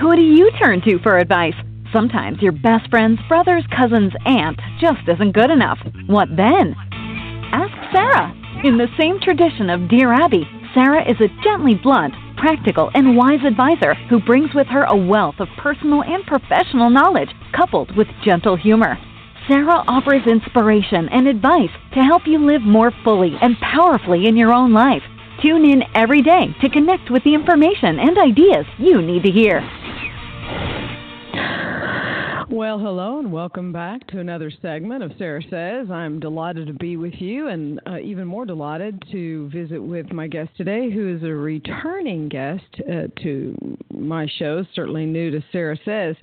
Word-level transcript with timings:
Who 0.00 0.14
do 0.14 0.20
you 0.20 0.50
turn 0.62 0.82
to 0.82 0.98
for 0.98 1.16
advice? 1.16 1.54
Sometimes 1.90 2.42
your 2.42 2.52
best 2.52 2.90
friend's 2.90 3.20
brother's 3.28 3.64
cousin's 3.74 4.12
aunt 4.26 4.60
just 4.78 5.00
isn't 5.08 5.32
good 5.32 5.50
enough. 5.50 5.78
What 6.06 6.28
then? 6.36 6.76
Ask 7.50 7.72
Sarah. 7.94 8.34
In 8.62 8.76
the 8.76 8.92
same 9.00 9.18
tradition 9.20 9.70
of 9.70 9.88
Dear 9.88 10.12
Abby, 10.12 10.46
Sarah 10.74 11.08
is 11.08 11.16
a 11.22 11.32
gently 11.42 11.76
blunt, 11.82 12.12
practical, 12.36 12.90
and 12.92 13.16
wise 13.16 13.40
advisor 13.46 13.94
who 14.10 14.20
brings 14.20 14.52
with 14.54 14.66
her 14.66 14.84
a 14.84 14.96
wealth 14.96 15.36
of 15.38 15.48
personal 15.56 16.02
and 16.02 16.26
professional 16.26 16.90
knowledge 16.90 17.30
coupled 17.56 17.96
with 17.96 18.08
gentle 18.22 18.56
humor. 18.56 18.98
Sarah 19.48 19.82
offers 19.88 20.26
inspiration 20.26 21.08
and 21.08 21.26
advice 21.26 21.72
to 21.94 22.00
help 22.00 22.26
you 22.26 22.44
live 22.44 22.60
more 22.60 22.92
fully 23.02 23.32
and 23.40 23.56
powerfully 23.60 24.26
in 24.26 24.36
your 24.36 24.52
own 24.52 24.74
life. 24.74 25.02
Tune 25.42 25.66
in 25.66 25.82
every 25.94 26.22
day 26.22 26.46
to 26.62 26.70
connect 26.70 27.10
with 27.10 27.22
the 27.24 27.34
information 27.34 27.98
and 27.98 28.16
ideas 28.16 28.64
you 28.78 29.02
need 29.02 29.22
to 29.22 29.30
hear. 29.30 29.60
Well, 32.48 32.78
hello 32.78 33.18
and 33.18 33.30
welcome 33.30 33.70
back 33.70 34.06
to 34.08 34.20
another 34.20 34.50
segment 34.62 35.02
of 35.02 35.12
Sarah 35.18 35.42
Says. 35.50 35.90
I'm 35.90 36.20
delighted 36.20 36.68
to 36.68 36.72
be 36.72 36.96
with 36.96 37.12
you 37.18 37.48
and 37.48 37.80
uh, 37.86 37.98
even 37.98 38.26
more 38.26 38.46
delighted 38.46 39.02
to 39.12 39.50
visit 39.50 39.78
with 39.78 40.10
my 40.10 40.26
guest 40.26 40.50
today, 40.56 40.90
who 40.90 41.14
is 41.14 41.22
a 41.22 41.34
returning 41.34 42.30
guest 42.30 42.64
uh, 42.88 43.08
to 43.22 43.76
my 43.92 44.26
show, 44.38 44.64
certainly 44.74 45.04
new 45.04 45.30
to 45.32 45.44
Sarah 45.52 45.76
Says. 45.84 46.16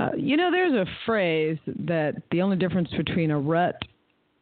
Uh, 0.00 0.10
you 0.16 0.38
know, 0.38 0.50
there's 0.50 0.72
a 0.72 0.86
phrase 1.04 1.58
that 1.66 2.14
the 2.30 2.40
only 2.40 2.56
difference 2.56 2.88
between 2.96 3.30
a 3.30 3.38
rut 3.38 3.76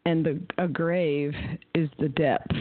and 0.05 0.25
the, 0.25 0.41
a 0.59 0.69
grave 0.69 1.33
is 1.75 1.89
the 1.99 2.09
depth. 2.09 2.53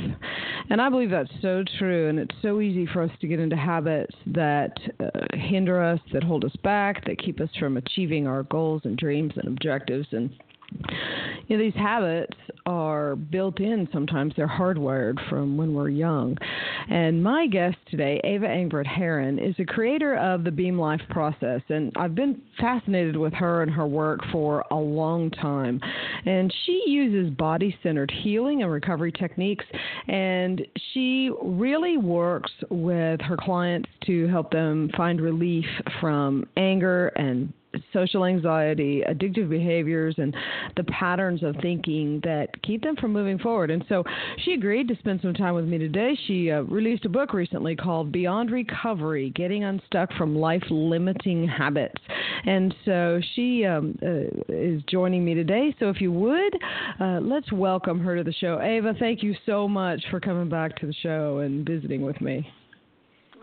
And 0.71 0.81
I 0.81 0.87
believe 0.87 1.09
that's 1.09 1.29
so 1.41 1.65
true. 1.77 2.07
And 2.07 2.17
it's 2.17 2.33
so 2.41 2.61
easy 2.61 2.85
for 2.85 3.01
us 3.01 3.11
to 3.19 3.27
get 3.27 3.41
into 3.41 3.57
habits 3.57 4.15
that 4.27 4.71
uh, 5.01 5.09
hinder 5.33 5.83
us, 5.83 5.99
that 6.13 6.23
hold 6.23 6.45
us 6.45 6.55
back, 6.63 7.03
that 7.07 7.17
keep 7.17 7.41
us 7.41 7.49
from 7.59 7.75
achieving 7.75 8.25
our 8.25 8.43
goals 8.43 8.83
and 8.85 8.97
dreams 8.97 9.33
and 9.35 9.49
objectives. 9.49 10.07
And 10.11 10.29
you 11.47 11.57
know, 11.57 11.63
these 11.63 11.73
habits 11.75 12.37
are 12.65 13.15
built 13.15 13.59
in 13.59 13.87
sometimes, 13.91 14.33
they're 14.37 14.47
hardwired 14.47 15.17
from 15.29 15.57
when 15.57 15.73
we're 15.73 15.89
young. 15.89 16.37
And 16.89 17.21
my 17.23 17.47
guest 17.47 17.77
today, 17.89 18.21
Eva 18.23 18.47
Angvert 18.47 18.87
Harren, 18.87 19.37
is 19.37 19.55
a 19.59 19.65
creator 19.65 20.15
of 20.15 20.43
the 20.43 20.51
Beam 20.51 20.79
Life 20.79 21.01
process. 21.09 21.61
And 21.69 21.91
I've 21.97 22.15
been 22.15 22.41
fascinated 22.59 23.17
with 23.17 23.33
her 23.33 23.63
and 23.63 23.71
her 23.71 23.85
work 23.85 24.21
for 24.31 24.63
a 24.71 24.75
long 24.75 25.29
time. 25.31 25.81
And 26.25 26.53
she 26.65 26.83
uses 26.87 27.33
body 27.33 27.75
centered 27.83 28.11
healing 28.23 28.63
and 28.63 28.71
recovery 28.71 29.11
techniques. 29.11 29.65
And 30.07 30.65
she 30.93 31.31
really 31.41 31.97
works 31.97 32.51
with 32.69 33.19
her 33.21 33.37
clients 33.37 33.89
to 34.05 34.27
help 34.27 34.51
them 34.51 34.89
find 34.95 35.19
relief 35.19 35.65
from 35.99 36.45
anger 36.55 37.07
and 37.09 37.51
social 37.93 38.25
anxiety, 38.25 39.03
addictive 39.07 39.49
behaviors, 39.49 40.15
and 40.17 40.35
the 40.75 40.83
patterns 40.85 41.43
of 41.43 41.55
thinking 41.61 42.19
that 42.23 42.49
keep 42.63 42.81
them 42.83 42.95
from 42.95 43.13
moving 43.13 43.39
forward. 43.39 43.71
And 43.71 43.83
so 43.87 44.03
she 44.43 44.53
agreed 44.53 44.87
to 44.89 44.95
spend 44.97 45.21
some 45.21 45.33
time 45.33 45.55
with 45.55 45.65
me 45.65 45.77
today. 45.77 46.17
She 46.27 46.51
uh, 46.51 46.61
released 46.61 47.05
a 47.05 47.09
book 47.09 47.33
recently 47.33 47.75
called 47.75 48.11
Beyond 48.11 48.51
Recovery 48.51 49.31
Getting 49.31 49.63
Unstuck 49.63 50.11
from 50.13 50.35
Life 50.35 50.63
Limiting 50.69 51.47
Habits. 51.47 52.01
And 52.45 52.73
so 52.85 53.21
she 53.35 53.65
um, 53.65 53.97
uh, 54.01 54.41
is 54.49 54.81
joining 54.89 55.23
me 55.23 55.33
today. 55.33 55.75
So 55.79 55.89
if 55.89 56.01
you 56.01 56.11
would, 56.11 56.55
uh, 56.99 57.19
let's 57.21 57.51
welcome 57.51 57.99
her 57.99 58.15
to 58.17 58.23
the 58.23 58.33
show. 58.33 58.61
Eva, 58.61 58.93
thank 58.99 59.23
you 59.23 59.35
so 59.45 59.67
much 59.67 60.03
for 60.09 60.19
coming 60.19 60.49
back 60.49 60.77
to 60.79 60.87
the 60.87 60.93
show 61.01 61.39
and 61.39 61.67
visiting 61.67 62.01
with 62.01 62.19
me. 62.21 62.47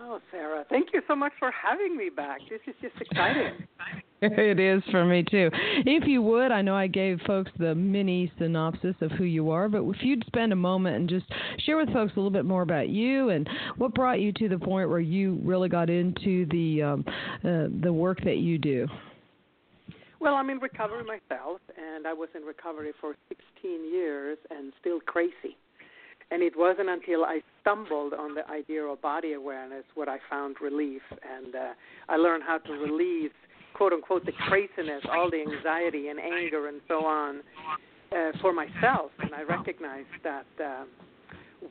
Oh, 0.00 0.20
Sarah, 0.30 0.64
thank 0.70 0.88
you 0.94 1.02
so 1.06 1.14
much 1.14 1.32
for 1.38 1.50
having 1.50 1.96
me 1.96 2.08
back. 2.08 2.40
This 2.48 2.60
is 2.66 2.74
just 2.80 2.94
exciting. 3.00 3.52
it 4.20 4.58
is 4.58 4.82
for 4.90 5.04
me 5.04 5.22
too. 5.22 5.50
If 5.86 6.06
you 6.06 6.22
would, 6.22 6.50
I 6.50 6.62
know 6.62 6.74
I 6.74 6.88
gave 6.88 7.20
folks 7.26 7.50
the 7.58 7.74
mini 7.74 8.32
synopsis 8.38 8.96
of 9.00 9.12
who 9.12 9.24
you 9.24 9.50
are, 9.50 9.68
but 9.68 9.82
if 9.84 10.02
you'd 10.02 10.24
spend 10.26 10.52
a 10.52 10.56
moment 10.56 10.96
and 10.96 11.08
just 11.08 11.26
share 11.64 11.76
with 11.76 11.92
folks 11.92 12.12
a 12.14 12.16
little 12.16 12.30
bit 12.30 12.44
more 12.44 12.62
about 12.62 12.88
you 12.88 13.30
and 13.30 13.48
what 13.76 13.94
brought 13.94 14.20
you 14.20 14.32
to 14.32 14.48
the 14.48 14.58
point 14.58 14.88
where 14.88 15.00
you 15.00 15.38
really 15.44 15.68
got 15.68 15.88
into 15.88 16.46
the 16.46 16.82
um, 16.82 17.04
uh, 17.44 17.68
the 17.82 17.92
work 17.92 18.22
that 18.24 18.38
you 18.38 18.58
do. 18.58 18.88
Well, 20.20 20.34
I'm 20.34 20.50
in 20.50 20.58
recovery 20.58 21.04
myself, 21.04 21.60
and 21.76 22.04
I 22.04 22.12
was 22.12 22.28
in 22.34 22.42
recovery 22.42 22.92
for 23.00 23.14
16 23.28 23.92
years 23.92 24.36
and 24.50 24.72
still 24.80 24.98
crazy. 24.98 25.56
And 26.32 26.42
it 26.42 26.54
wasn't 26.56 26.88
until 26.88 27.24
I 27.24 27.40
stumbled 27.60 28.12
on 28.14 28.34
the 28.34 28.46
idea 28.50 28.82
of 28.82 29.00
body 29.00 29.34
awareness 29.34 29.84
what 29.94 30.08
I 30.08 30.18
found 30.28 30.56
relief, 30.60 31.02
and 31.22 31.54
uh, 31.54 31.68
I 32.08 32.16
learned 32.16 32.42
how 32.44 32.58
to 32.58 32.72
release 32.72 33.30
quote 33.78 33.92
unquote 33.92 34.26
the 34.26 34.32
craziness, 34.48 35.02
all 35.10 35.30
the 35.30 35.40
anxiety 35.40 36.08
and 36.08 36.18
anger 36.18 36.68
and 36.68 36.80
so 36.88 37.06
on 37.06 37.40
uh, 38.12 38.32
for 38.42 38.52
myself, 38.52 39.12
and 39.20 39.34
I 39.34 39.42
recognized 39.42 40.08
that. 40.24 40.46
Uh, 40.62 40.84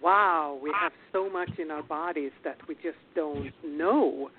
wow, 0.02 0.60
we 0.62 0.72
have 0.80 0.92
so 1.14 1.30
much 1.30 1.50
in 1.60 1.72
our 1.72 1.84
bodies 1.84 2.32
that 2.44 2.58
we 2.68 2.76
just 2.76 2.98
don't 3.16 3.52
know. 3.66 4.30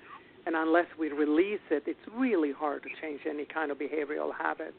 And 0.45 0.55
unless 0.55 0.85
we 0.97 1.09
release 1.11 1.59
it, 1.69 1.83
it's 1.85 1.99
really 2.15 2.51
hard 2.51 2.83
to 2.83 2.89
change 3.01 3.21
any 3.29 3.45
kind 3.45 3.71
of 3.71 3.77
behavioral 3.77 4.31
habits. 4.35 4.73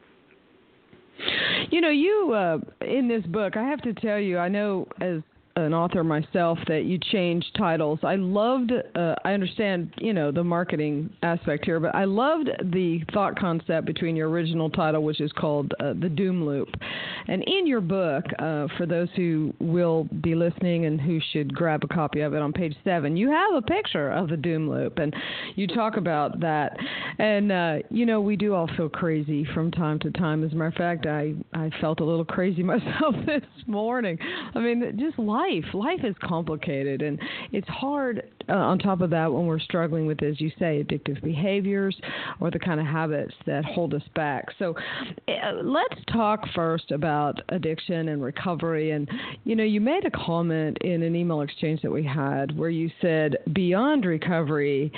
You 1.71 1.81
know, 1.81 1.91
you 1.91 2.33
uh, 2.35 2.59
in 2.85 3.09
this 3.09 3.25
book, 3.27 3.57
I 3.57 3.63
have 3.63 3.83
to 3.83 3.93
tell 3.93 4.19
you, 4.19 4.39
I 4.39 4.49
know 4.49 4.87
as 5.01 5.21
an 5.61 5.75
author 5.75 6.03
myself 6.05 6.59
that 6.69 6.85
you 6.85 6.99
change 6.99 7.45
titles. 7.57 7.99
I 8.03 8.17
loved. 8.17 8.73
Uh, 8.95 9.15
I 9.25 9.33
understand, 9.33 9.93
you 9.99 10.13
know, 10.13 10.31
the 10.31 10.45
marketing 10.45 11.11
aspect 11.23 11.65
here, 11.65 11.81
but 11.81 11.95
I 11.95 12.05
loved 12.05 12.49
the 12.73 13.01
thought 13.13 13.39
concept 13.39 13.87
between 13.87 14.17
your 14.17 14.29
original 14.29 14.71
title, 14.71 15.03
which 15.03 15.21
is 15.21 15.33
called 15.33 15.73
uh, 15.81 15.95
the 16.01 16.09
Doom 16.09 16.45
Loop, 16.45 16.69
and 17.29 17.43
in 17.45 17.67
your 17.67 17.81
book, 17.81 18.25
uh, 18.39 18.69
for 18.77 18.87
those 18.87 19.09
who 19.17 19.53
will 19.61 20.09
be 20.23 20.35
listening 20.35 20.87
and 20.87 21.01
who 21.01 21.21
should 21.33 21.55
grab 21.55 21.83
a 21.85 21.89
copy 21.89 22.21
of 22.21 22.35
it 22.35 22.43
on 22.43 22.53
page 22.53 22.75
seven, 22.85 23.17
you 23.17 23.31
have 23.31 23.55
a 23.55 23.63
picture 23.63 24.11
of 24.11 24.29
the 24.29 24.37
Doom 24.37 24.71
Loop, 24.71 24.99
and 24.99 25.15
you 25.57 25.67
talk 25.67 25.97
about 25.97 26.41
that. 26.41 26.77
And 27.19 27.53
uh, 27.53 27.77
you 27.91 28.07
know, 28.07 28.21
we 28.21 28.37
do 28.37 28.55
all 28.55 28.69
feel 28.77 28.89
crazy 28.89 29.47
from 29.55 29.71
time 29.71 29.99
to 30.01 30.11
time. 30.11 30.45
As 30.45 30.53
a 30.53 30.55
matter 30.55 30.69
of 30.69 30.75
fact, 30.75 31.07
I 31.07 31.35
I 31.53 31.71
felt 31.81 32.01
a 32.01 32.05
little 32.05 32.25
crazy 32.25 32.63
myself 32.71 33.15
this 33.27 33.43
morning. 33.67 34.19
I 34.55 34.59
mean, 34.61 34.97
just 34.99 35.19
life 35.19 35.50
life. 35.51 35.75
Life 35.75 36.01
is 36.05 36.15
complicated, 36.23 37.03
and 37.03 37.19
it's 37.53 37.69
hard. 37.69 38.23
Uh, 38.49 38.53
on 38.53 38.79
top 38.79 39.01
of 39.01 39.11
that, 39.11 39.33
when 39.33 39.47
we're 39.47 39.61
struggling 39.61 40.07
with, 40.07 40.23
as 40.23 40.41
you 40.41 40.51
say, 40.59 40.83
addictive 40.83 41.23
behaviors 41.23 41.97
or 42.41 42.51
the 42.51 42.59
kind 42.59 42.81
of 42.81 42.87
habits 42.87 43.35
that 43.47 43.65
hold 43.65 43.95
us 43.95 44.03
back. 44.15 44.47
So, 44.59 44.75
uh, 45.29 45.63
let's 45.63 46.01
talk 46.13 46.45
first 46.55 46.91
about 46.91 47.41
addiction 47.51 48.09
and 48.09 48.23
recovery. 48.23 48.91
And 48.93 49.09
you 49.45 49.57
know, 49.57 49.65
you 49.65 49.81
made 49.81 50.05
a 50.05 50.11
comment 50.11 50.79
in 50.81 51.03
an 51.03 51.15
email 51.15 51.43
exchange 51.43 51.83
that 51.83 51.91
we 51.91 52.05
had 52.05 52.57
where 52.57 52.71
you 52.71 52.91
said 53.01 53.37
beyond 53.53 54.05
recovery. 54.05 54.93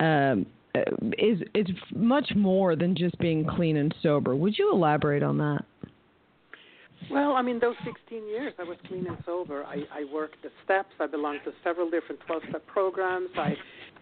Um, 0.00 0.46
uh, 0.74 0.80
is 1.16 1.40
it's 1.54 1.70
much 1.94 2.30
more 2.36 2.76
than 2.76 2.94
just 2.94 3.18
being 3.18 3.42
clean 3.42 3.78
and 3.78 3.94
sober. 4.02 4.36
Would 4.36 4.58
you 4.58 4.70
elaborate 4.70 5.22
on 5.22 5.38
that? 5.38 5.64
Well, 7.10 7.32
I 7.32 7.42
mean, 7.42 7.58
those 7.58 7.76
16 7.84 8.26
years 8.26 8.52
I 8.58 8.64
was 8.64 8.76
clean 8.86 9.06
and 9.06 9.16
sober. 9.24 9.64
I, 9.64 9.82
I 9.92 10.04
worked 10.12 10.42
the 10.42 10.50
steps. 10.64 10.90
I 11.00 11.06
belonged 11.06 11.40
to 11.44 11.52
several 11.64 11.90
different 11.90 12.20
12 12.26 12.42
step 12.50 12.66
programs. 12.66 13.30
I, 13.36 13.54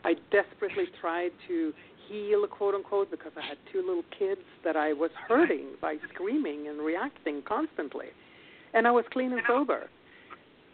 I 0.05 0.15
desperately 0.31 0.84
tried 1.00 1.31
to 1.49 1.72
heal, 2.09 2.47
quote 2.47 2.75
unquote, 2.75 3.11
because 3.11 3.33
I 3.37 3.47
had 3.47 3.59
two 3.72 3.78
little 3.87 4.05
kids 4.19 4.41
that 4.65 4.77
I 4.77 4.93
was 4.93 5.11
hurting 5.28 5.66
by 5.81 5.97
screaming 6.12 6.69
and 6.69 6.81
reacting 6.81 7.43
constantly. 7.47 8.06
And 8.75 8.87
I 8.87 8.91
was 8.91 9.05
clean 9.12 9.33
and 9.33 9.43
sober. 9.47 9.89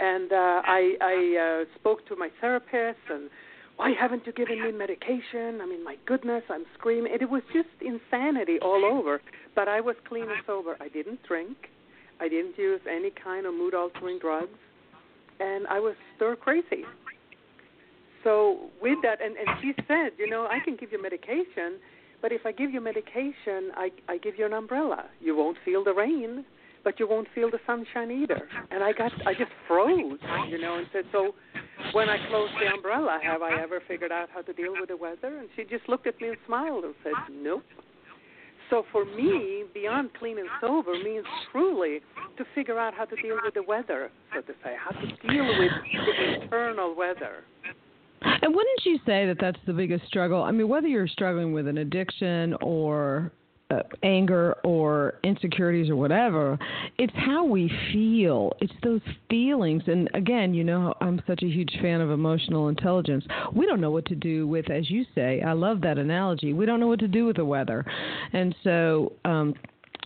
And 0.01 0.33
uh, 0.33 0.63
I, 0.65 0.95
I 1.01 1.63
uh, 1.63 1.79
spoke 1.79 2.07
to 2.09 2.17
my 2.17 2.29
therapist 2.41 2.99
and 3.11 3.31
why 3.77 3.93
haven't 3.99 4.27
you 4.27 4.33
given 4.33 4.63
me 4.63 4.71
medication? 4.73 5.61
I 5.63 5.67
mean, 5.67 5.83
my 5.83 5.97
goodness, 6.07 6.43
I'm 6.51 6.65
screaming. 6.79 7.13
It 7.19 7.29
was 7.29 7.43
just 7.53 7.69
insanity 7.81 8.59
all 8.61 8.85
over. 8.85 9.21
But 9.55 9.69
I 9.69 9.81
was 9.81 9.97
clean 10.09 10.25
and 10.25 10.43
sober. 10.47 10.77
I 10.81 10.89
didn't 10.89 11.23
drink. 11.27 11.57
I 12.23 12.29
didn't 12.29 12.57
use 12.57 12.81
any 12.89 13.11
kind 13.11 13.47
of 13.47 13.53
mood 13.53 13.75
altering 13.75 14.21
drugs, 14.21 14.59
and 15.41 15.67
I 15.67 15.81
was 15.81 15.95
stir 16.15 16.37
crazy. 16.37 16.85
So 18.23 18.71
with 18.81 18.99
that, 19.03 19.21
and, 19.21 19.37
and 19.37 19.49
she 19.61 19.73
said, 19.89 20.13
you 20.19 20.31
know, 20.31 20.47
I 20.49 20.61
can 20.65 20.77
give 20.77 20.93
you 20.93 21.03
medication, 21.03 21.81
but 22.21 22.31
if 22.31 22.47
I 22.47 22.53
give 22.53 22.71
you 22.71 22.81
medication, 22.81 23.73
I, 23.75 23.91
I 24.09 24.19
give 24.19 24.35
you 24.39 24.47
an 24.47 24.53
umbrella. 24.53 25.07
You 25.21 25.37
won't 25.37 25.57
feel 25.65 25.83
the 25.83 25.93
rain, 25.93 26.45
but 26.85 27.01
you 27.01 27.09
won't 27.09 27.27
feel 27.35 27.51
the 27.51 27.59
sunshine 27.67 28.13
either. 28.13 28.49
And 28.71 28.85
I 28.85 28.93
got, 28.93 29.11
I 29.27 29.33
just 29.33 29.51
froze, 29.67 30.21
you 30.49 30.59
know, 30.61 30.79
and 30.79 30.87
said, 30.93 31.05
so 31.11 31.35
when 31.93 32.09
I 32.09 32.19
closed 32.29 32.53
the 32.61 32.73
umbrella, 32.73 33.19
have 33.21 33.43
I 33.43 33.61
ever 33.61 33.83
figured 33.89 34.13
out 34.13 34.29
how 34.33 34.43
to 34.43 34.53
deal 34.53 34.75
with 34.79 34.91
the 34.91 34.97
weather? 34.97 35.39
And 35.39 35.49
she 35.57 35.65
just 35.65 35.89
looked 35.89 36.07
at 36.07 36.21
me 36.21 36.29
and 36.29 36.37
smiled 36.47 36.85
and 36.85 36.95
said, 37.03 37.15
nope. 37.33 37.65
So 38.73 38.85
for 38.91 39.05
me, 39.05 39.65
beyond 39.75 40.15
clean 40.19 40.39
and 40.39 40.49
sober 40.59 40.95
means 40.95 41.27
truly 41.53 42.01
to 42.39 42.45
figure 42.55 42.79
out 42.79 42.95
how 42.95 43.05
to 43.05 43.15
deal 43.17 43.37
with 43.45 43.53
the 43.53 43.63
weather, 43.63 44.11
so 44.35 44.41
to 44.41 44.53
say, 44.65 44.75
how 44.83 44.99
to 44.99 45.07
deal 45.29 45.47
with 45.47 45.71
the 45.93 46.43
internal 46.43 46.97
weather. 46.97 47.45
And 48.23 48.55
wouldn't 48.55 48.81
you 48.87 48.99
say 49.05 49.27
that 49.27 49.37
that's 49.39 49.59
the 49.67 49.75
biggest 49.75 50.07
struggle? 50.07 50.43
I 50.43 50.53
mean, 50.53 50.69
whether 50.69 50.89
you're 50.89 51.07
struggling 51.07 51.53
with 51.53 51.69
an 51.69 51.77
addiction 51.77 52.55
or 52.63 53.31
uh, 53.73 53.83
anger 54.03 54.57
or 54.65 55.15
insecurities 55.25 55.91
or 55.91 55.97
whatever, 55.97 56.59
it's 56.99 57.13
how 57.17 57.45
we 57.45 57.71
feel. 57.93 58.53
It's 58.61 58.73
those 58.83 59.01
feelings. 59.31 59.83
And 59.87 60.11
again, 60.15 60.55
you 60.55 60.65
know, 60.65 60.95
I'm 61.01 61.21
such 61.27 61.43
a 61.43 61.47
huge 61.47 61.73
fan 61.81 62.01
of 62.01 62.11
emotional 62.11 62.69
intelligence. 62.69 63.25
We 63.55 63.67
don't 63.67 63.81
know 63.81 63.91
what 63.91 64.07
to 64.07 64.15
do 64.15 64.47
with, 64.47 64.71
as 64.71 64.91
you 64.91 65.05
say, 65.15 65.43
I 65.43 65.53
love 65.53 65.81
that 65.83 65.99
analogy. 65.99 66.53
We 66.53 66.67
don't 66.67 66.81
know 66.81 66.89
what 66.89 67.01
to 67.01 67.09
do 67.09 67.27
with 67.27 67.37
the 67.37 67.45
weather. 67.45 67.85
And 68.33 68.55
so, 68.63 69.13
um, 69.25 69.55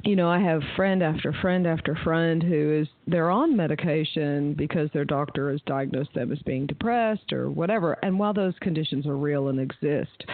you 0.05 0.17
know, 0.17 0.29
I 0.29 0.39
have 0.39 0.63
friend 0.77 1.03
after 1.03 1.33
friend 1.41 1.67
after 1.67 1.97
friend 2.05 2.43
who 2.43 2.81
is 2.81 2.89
they're 3.07 3.31
on 3.31 3.57
medication 3.57 4.55
because 4.55 4.91
their 4.93 5.05
doctor 5.05 5.51
has 5.51 5.61
diagnosed 5.67 6.15
them 6.15 6.33
as 6.33 6.39
being 6.41 6.67
depressed 6.67 7.33
or 7.33 7.51
whatever. 7.51 7.95
And 8.03 8.19
while 8.19 8.35
those 8.35 8.55
conditions 8.61 9.07
are 9.07 9.17
real 9.17 9.49
and 9.49 9.59
exist, 9.59 10.25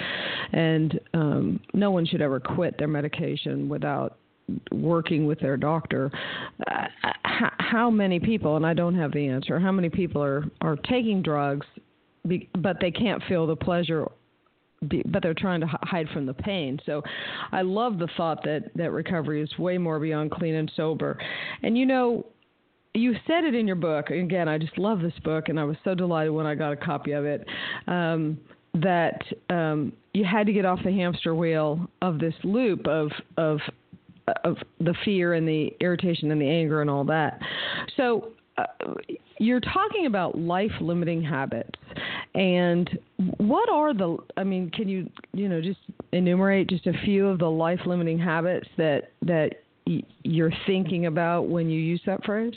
and 0.53 0.99
um, 1.15 1.61
no 1.75 1.91
one 1.91 2.07
should 2.07 2.23
ever 2.23 2.41
quit 2.41 2.77
their 2.79 2.89
medication 2.89 3.69
without 3.69 4.19
working 4.73 5.25
with 5.25 5.39
their 5.39 5.57
doctor 5.57 6.11
uh, 6.67 6.87
how 7.23 7.89
many 7.89 8.19
people 8.19 8.57
and 8.57 8.67
I 8.67 8.75
don't 8.75 8.95
have 8.97 9.13
the 9.13 9.29
answer 9.29 9.59
how 9.59 9.73
many 9.73 9.89
people 9.89 10.23
are 10.23 10.45
are 10.61 10.77
taking 10.77 11.23
drugs 11.23 11.65
be, 12.27 12.49
but 12.59 12.77
they 12.81 12.91
can't 12.91 13.23
feel 13.29 13.47
the 13.47 13.57
pleasure 13.57 14.07
but 14.83 15.23
they're 15.23 15.35
trying 15.35 15.61
to 15.61 15.67
hide 15.83 16.09
from 16.11 16.27
the 16.27 16.35
pain. 16.35 16.79
So 16.85 17.03
I 17.53 17.63
love 17.63 17.99
the 17.99 18.09
thought 18.17 18.43
that 18.45 18.71
that 18.75 18.91
recovery 18.93 19.43
is 19.43 19.59
way 19.59 19.79
more 19.79 19.99
beyond 19.99 20.31
clean 20.31 20.55
and 20.55 20.71
sober. 20.77 21.19
And 21.63 21.77
you 21.77 21.87
know, 21.87 22.27
you 22.95 23.15
said 23.27 23.45
it 23.45 23.55
in 23.55 23.67
your 23.67 23.77
book. 23.77 24.11
Again, 24.11 24.49
I 24.49 24.59
just 24.59 24.77
love 24.77 25.01
this 25.01 25.15
book, 25.25 25.49
and 25.49 25.59
I 25.59 25.65
was 25.65 25.77
so 25.85 25.95
delighted 25.95 26.33
when 26.33 26.47
I 26.47 26.55
got 26.55 26.73
a 26.73 26.77
copy 26.77 27.13
of 27.13 27.25
it. 27.25 27.47
Um, 27.87 28.39
that 28.75 29.21
um, 29.51 29.93
you 30.15 30.25
had 30.25 30.47
to 30.47 30.53
get 30.53 30.65
off 30.65 30.79
the 30.85 30.93
hamster 30.93 31.35
wheel 31.35 31.89
of 32.01 32.19
this 32.19 32.35
loop 32.43 32.87
of 32.87 33.11
of 33.37 33.59
of 34.45 34.57
the 34.81 34.95
fear 35.05 35.35
and 35.35 35.47
the 35.47 35.75
irritation 35.81 36.31
and 36.31 36.41
the 36.41 36.49
anger 36.49 36.81
and 36.81 36.89
all 36.89 37.05
that. 37.05 37.39
So 37.97 38.33
uh, 38.57 38.65
you're 39.39 39.61
talking 39.61 40.07
about 40.07 40.39
life 40.39 40.71
limiting 40.81 41.23
habits 41.23 41.79
and 42.35 42.99
what 43.39 43.69
are 43.69 43.93
the 43.93 44.17
i 44.37 44.45
mean 44.45 44.71
can 44.71 44.89
you 44.89 45.09
you 45.33 45.49
know 45.49 45.61
just 45.61 45.81
enumerate 46.13 46.69
just 46.69 46.87
a 46.87 46.93
few 47.05 47.27
of 47.29 47.39
the 47.39 47.51
life 47.51 47.81
limiting 47.85 48.19
habits 48.19 48.67
that 48.79 49.13
that 49.21 49.51
y- 49.87 50.03
you're 50.23 50.53
thinking 50.67 51.07
about 51.07 51.49
when 51.49 51.69
you 51.69 51.79
use 51.79 52.01
that 52.07 52.25
phrase 52.25 52.55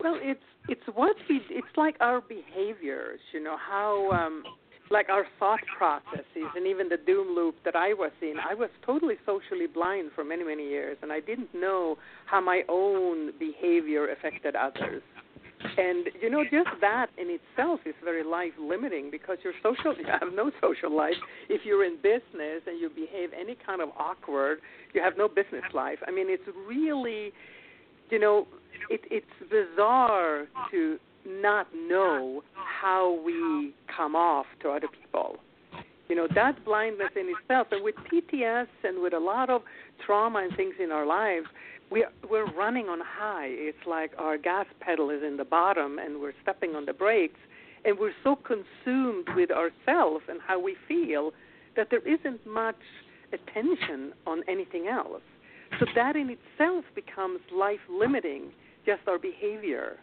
well 0.00 0.18
it's 0.20 0.40
it's 0.68 0.82
what 0.94 1.16
we 1.30 1.40
it's 1.48 1.66
like 1.76 1.96
our 2.00 2.20
behaviors 2.20 3.20
you 3.32 3.42
know 3.42 3.56
how 3.56 4.10
um 4.12 4.42
like 4.90 5.08
our 5.08 5.26
thought 5.38 5.60
processes 5.76 6.50
and 6.56 6.66
even 6.66 6.88
the 6.88 6.96
doom 6.96 7.34
loop 7.34 7.56
that 7.64 7.76
I 7.76 7.92
was 7.92 8.12
in. 8.22 8.36
I 8.38 8.54
was 8.54 8.70
totally 8.84 9.16
socially 9.26 9.66
blind 9.66 10.10
for 10.14 10.24
many, 10.24 10.44
many 10.44 10.68
years, 10.68 10.96
and 11.02 11.12
I 11.12 11.20
didn't 11.20 11.54
know 11.54 11.98
how 12.26 12.40
my 12.40 12.62
own 12.68 13.32
behavior 13.38 14.10
affected 14.10 14.56
others. 14.56 15.02
And 15.78 16.08
you 16.20 16.28
know, 16.28 16.42
just 16.42 16.68
that 16.80 17.06
in 17.16 17.28
itself 17.30 17.80
is 17.86 17.94
very 18.02 18.24
life 18.24 18.52
limiting 18.60 19.10
because 19.10 19.38
you're 19.44 19.54
social. 19.62 19.94
You 19.98 20.06
have 20.06 20.34
no 20.34 20.50
social 20.60 20.94
life. 20.94 21.14
If 21.48 21.62
you're 21.64 21.84
in 21.84 21.96
business 21.96 22.62
and 22.66 22.80
you 22.80 22.88
behave 22.88 23.30
any 23.38 23.56
kind 23.64 23.80
of 23.80 23.90
awkward, 23.98 24.58
you 24.92 25.02
have 25.02 25.14
no 25.16 25.28
business 25.28 25.62
life. 25.72 25.98
I 26.06 26.10
mean, 26.10 26.26
it's 26.28 26.42
really, 26.66 27.32
you 28.10 28.18
know, 28.18 28.46
it, 28.90 29.00
it's 29.10 29.26
bizarre 29.50 30.46
to 30.70 30.98
not 31.26 31.68
know 31.74 32.42
how 32.54 33.20
we 33.24 33.74
come 33.94 34.16
off 34.16 34.46
to 34.62 34.70
other 34.70 34.88
people. 34.88 35.36
You 36.08 36.16
know, 36.16 36.28
that 36.34 36.64
blindness 36.64 37.10
in 37.16 37.30
itself, 37.38 37.68
and 37.70 37.84
with 37.84 37.94
PTS 38.10 38.66
and 38.82 39.02
with 39.02 39.12
a 39.12 39.18
lot 39.18 39.50
of 39.50 39.62
trauma 40.04 40.38
and 40.40 40.56
things 40.56 40.74
in 40.82 40.90
our 40.90 41.04
lives, 41.04 41.46
we 41.90 42.04
we're 42.28 42.50
running 42.54 42.86
on 42.86 43.00
high. 43.00 43.48
It's 43.48 43.86
like 43.86 44.12
our 44.18 44.38
gas 44.38 44.66
pedal 44.80 45.10
is 45.10 45.22
in 45.22 45.36
the 45.36 45.44
bottom 45.44 45.98
and 45.98 46.20
we're 46.20 46.32
stepping 46.42 46.74
on 46.74 46.86
the 46.86 46.92
brakes, 46.92 47.40
and 47.84 47.98
we're 47.98 48.14
so 48.24 48.36
consumed 48.36 49.28
with 49.36 49.50
ourselves 49.50 50.24
and 50.28 50.40
how 50.46 50.60
we 50.60 50.76
feel 50.86 51.32
that 51.76 51.88
there 51.90 52.06
isn't 52.06 52.44
much 52.46 52.76
attention 53.32 54.12
on 54.26 54.42
anything 54.48 54.88
else. 54.88 55.22
So 55.78 55.86
that 55.94 56.16
in 56.16 56.30
itself 56.30 56.84
becomes 56.94 57.40
life 57.54 57.80
limiting, 57.90 58.50
just 58.86 59.02
our 59.06 59.18
behavior 59.18 59.96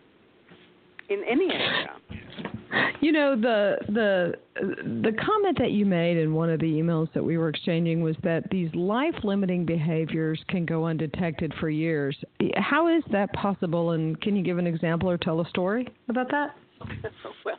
in 1.10 1.24
any 1.28 1.52
area. 1.52 1.96
You 3.02 3.12
know 3.12 3.36
the 3.40 3.78
the 3.90 4.34
the 4.56 5.12
comment 5.12 5.58
that 5.60 5.72
you 5.72 5.86
made 5.86 6.18
in 6.18 6.34
one 6.34 6.50
of 6.50 6.60
the 6.60 6.66
emails 6.66 7.12
that 7.14 7.24
we 7.24 7.38
were 7.38 7.50
exchanging 7.50 8.02
was 8.02 8.16
that 8.24 8.50
these 8.50 8.74
life 8.74 9.16
limiting 9.24 9.66
behaviors 9.66 10.44
can 10.48 10.66
go 10.66 10.86
undetected 10.86 11.54
for 11.60 11.70
years. 11.70 12.18
How 12.56 12.88
is 12.88 13.04
that 13.12 13.32
possible? 13.34 13.92
And 13.92 14.20
can 14.22 14.36
you 14.36 14.44
give 14.44 14.58
an 14.58 14.68
example 14.68 15.10
or 15.10 15.18
tell 15.18 15.42
a 15.42 15.50
story 15.50 15.88
about 16.10 16.30
that? 16.32 16.56
well, 17.46 17.58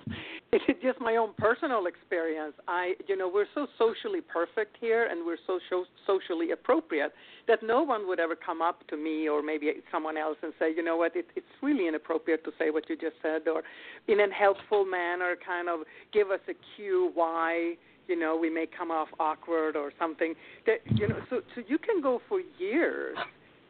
it's 0.53 0.83
just 0.83 1.01
my 1.01 1.17
own 1.17 1.31
personal 1.39 1.87
experience. 1.87 2.55
I, 2.69 2.95
you 3.09 3.17
know, 3.17 3.29
we're 3.33 3.47
so 3.55 3.67
socially 3.79 4.21
perfect 4.21 4.77
here, 4.81 5.09
and 5.11 5.27
we're 5.27 5.39
so 5.47 5.59
socially 6.07 6.53
appropriate 6.53 7.13
that 7.49 7.63
no 7.63 7.83
one 7.83 8.07
would 8.07 8.21
ever 8.21 8.37
come 8.37 8.63
up 8.63 8.87
to 8.89 8.97
me 8.97 9.29
or 9.29 9.43
maybe 9.43 9.73
someone 9.91 10.17
else 10.17 10.37
and 10.43 10.53
say, 10.59 10.73
you 10.75 10.85
know 10.85 10.97
what, 10.97 11.17
it, 11.17 11.27
it's 11.35 11.47
really 11.63 11.89
inappropriate 11.89 12.45
to 12.45 12.53
say 12.59 12.71
what 12.71 12.89
you 12.89 12.97
just 12.97 13.17
said, 13.23 13.49
or 13.49 13.63
in 14.09 14.21
a 14.21 14.33
helpful 14.33 14.85
manner, 14.85 15.35
kind 15.45 15.69
of 15.69 15.81
give 16.13 16.31
us 16.31 16.41
a 16.49 16.55
cue 16.77 17.11
why 17.15 17.75
you 18.09 18.17
know 18.17 18.37
we 18.37 18.49
may 18.49 18.67
come 18.67 18.93
off 18.93 19.09
awkward 19.19 19.77
or 19.77 19.93
something. 19.99 20.35
That 20.67 20.79
you 20.95 21.09
know, 21.09 21.19
so 21.29 21.41
so 21.55 21.63
you 21.67 21.79
can 21.79 22.01
go 22.01 22.21
for 22.29 22.41
years. 22.59 23.17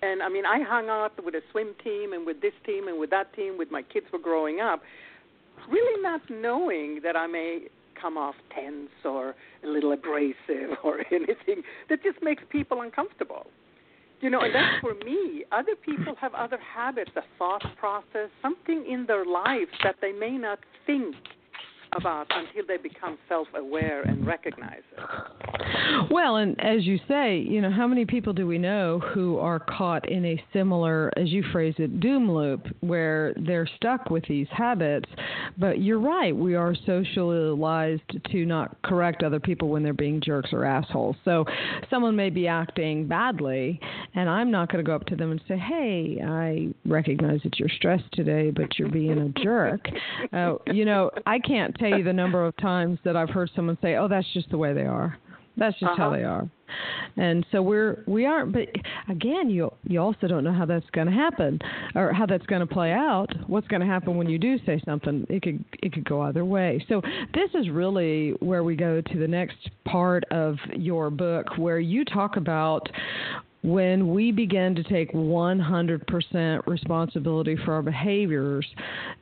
And 0.03 0.23
I 0.23 0.29
mean, 0.29 0.45
I 0.45 0.61
hung 0.63 0.91
out 0.91 1.13
with 1.25 1.35
a 1.35 1.41
swim 1.51 1.75
team 1.83 2.13
and 2.13 2.27
with 2.27 2.43
this 2.43 2.53
team 2.67 2.87
and 2.87 3.01
with 3.01 3.09
that 3.11 3.35
team 3.35 3.57
with 3.57 3.71
my 3.71 3.81
kids 3.81 4.05
were 4.13 4.19
growing 4.19 4.61
up 4.61 4.83
really 5.69 6.03
not 6.03 6.21
knowing 6.31 7.01
that 7.03 7.17
I 7.17 7.27
may 7.27 7.63
come 8.01 8.17
off 8.17 8.35
tense 8.55 8.91
or 9.05 9.35
a 9.65 9.67
little 9.67 9.93
abrasive 9.93 10.77
or 10.85 11.01
anything 11.13 11.63
that 11.89 12.03
just 12.03 12.23
makes 12.23 12.43
people 12.51 12.83
uncomfortable. 12.83 13.47
You 14.21 14.31
know, 14.31 14.41
and 14.41 14.55
that's 14.55 14.81
for 14.81 14.95
me. 15.05 15.45
Other 15.53 15.77
people 15.77 16.15
have 16.19 16.33
other 16.35 16.59
habits, 16.59 17.11
a 17.17 17.23
thought 17.39 17.63
process, 17.79 18.31
something 18.41 18.87
in 18.89 19.05
their 19.07 19.27
lives 19.27 19.71
that 19.83 19.97
they 20.01 20.13
may 20.13 20.39
not 20.39 20.59
think 20.87 21.15
until 22.05 22.67
they 22.67 22.77
become 22.77 23.19
self 23.29 23.49
aware 23.55 24.03
and 24.03 24.27
recognize 24.27 24.83
it. 24.97 26.11
Well, 26.11 26.37
and 26.37 26.61
as 26.61 26.85
you 26.85 26.99
say, 27.09 27.39
you 27.39 27.61
know, 27.61 27.71
how 27.71 27.87
many 27.87 28.05
people 28.05 28.33
do 28.33 28.47
we 28.47 28.59
know 28.59 29.01
who 29.15 29.39
are 29.39 29.59
caught 29.59 30.09
in 30.09 30.25
a 30.25 30.43
similar, 30.53 31.11
as 31.17 31.31
you 31.31 31.45
phrase 31.53 31.75
it, 31.79 32.01
doom 32.01 32.31
loop 32.31 32.67
where 32.81 33.35
they're 33.47 33.69
stuck 33.77 34.11
with 34.11 34.25
these 34.29 34.47
habits? 34.51 35.09
But 35.59 35.81
you're 35.81 36.01
right, 36.01 36.35
we 36.35 36.55
are 36.55 36.75
socialized 36.87 38.03
to 38.31 38.45
not 38.45 38.81
correct 38.83 39.23
other 39.23 39.41
people 39.41 39.69
when 39.69 39.83
they're 39.83 39.93
being 39.95 40.21
jerks 40.21 40.51
or 40.53 40.65
assholes. 40.65 41.17
So 41.25 41.45
someone 41.91 42.17
may 42.17 42.31
be 42.31 42.47
acting 42.47 43.07
badly, 43.07 43.81
and 44.17 44.31
I'm 44.31 44.51
not 44.51 44.73
going 44.73 44.83
to 44.85 44.89
go 44.89 44.97
up 44.97 45.05
to 45.07 45.17
them 45.17 45.31
and 45.31 45.41
say, 45.47 45.59
hey, 45.59 46.21
I 46.27 46.69
recognize 46.87 47.41
that 47.45 47.59
you're 47.59 47.69
stressed 47.69 48.11
today, 48.13 48.51
but 48.51 48.79
you're 48.79 48.89
being 48.89 49.19
a 49.19 49.29
jerk. 49.41 49.87
Uh, 50.33 50.55
you 50.73 50.87
know, 50.87 51.11
I 51.27 51.39
can't 51.39 51.75
tell 51.77 51.91
you 51.91 52.03
the 52.03 52.13
number 52.13 52.45
of 52.45 52.57
times 52.57 52.99
that 53.05 53.15
I've 53.15 53.31
heard 53.31 53.51
someone 53.55 53.79
say, 53.83 53.97
"Oh, 53.97 54.09
that's 54.09 54.27
just 54.33 54.51
the 54.51 54.59
way 54.59 54.73
they 54.73 54.87
are. 54.87 55.19
That's 55.59 55.79
just 55.79 55.93
uh-huh. 55.93 56.03
how 56.03 56.11
they 56.11 56.25
are." 56.25 56.49
And 57.17 57.47
so 57.53 57.63
we're 57.63 58.03
we 58.07 58.27
aren't. 58.27 58.53
But 58.53 58.69
again, 59.09 59.49
you 59.49 59.73
you 59.85 60.01
also 60.01 60.27
don't 60.27 60.45
know 60.45 60.53
how 60.53 60.67
that's 60.67 60.89
going 60.91 61.07
to 61.07 61.13
happen 61.13 61.59
or 61.95 62.13
how 62.13 62.27
that's 62.27 62.45
going 62.47 62.61
to 62.61 62.67
play 62.67 62.93
out. 62.93 63.29
What's 63.47 63.69
going 63.69 63.81
to 63.81 63.87
happen 63.87 64.17
when 64.17 64.29
you 64.29 64.39
do 64.39 64.59
say 64.67 64.83
something? 64.85 65.27
It 65.29 65.43
could 65.43 65.65
it 65.83 65.93
could 65.93 66.05
go 66.05 66.23
either 66.23 66.45
way. 66.45 66.85
So 66.89 67.01
this 67.35 67.51
is 67.55 67.71
really 67.71 68.31
where 68.41 68.65
we 68.65 68.77
go 68.77 69.01
to 69.01 69.19
the 69.19 69.29
next 69.29 69.71
part 69.85 70.25
of 70.31 70.57
your 70.75 71.11
book, 71.11 71.47
where 71.57 71.79
you 71.79 72.05
talk 72.05 72.37
about 72.37 72.89
when 73.67 74.15
we 74.15 74.31
begin 74.31 74.77
to 74.77 74.83
take 74.85 75.13
100% 75.13 76.67
responsibility 76.69 77.57
for 77.65 77.75
our 77.75 77.83
behaviors 77.83 78.65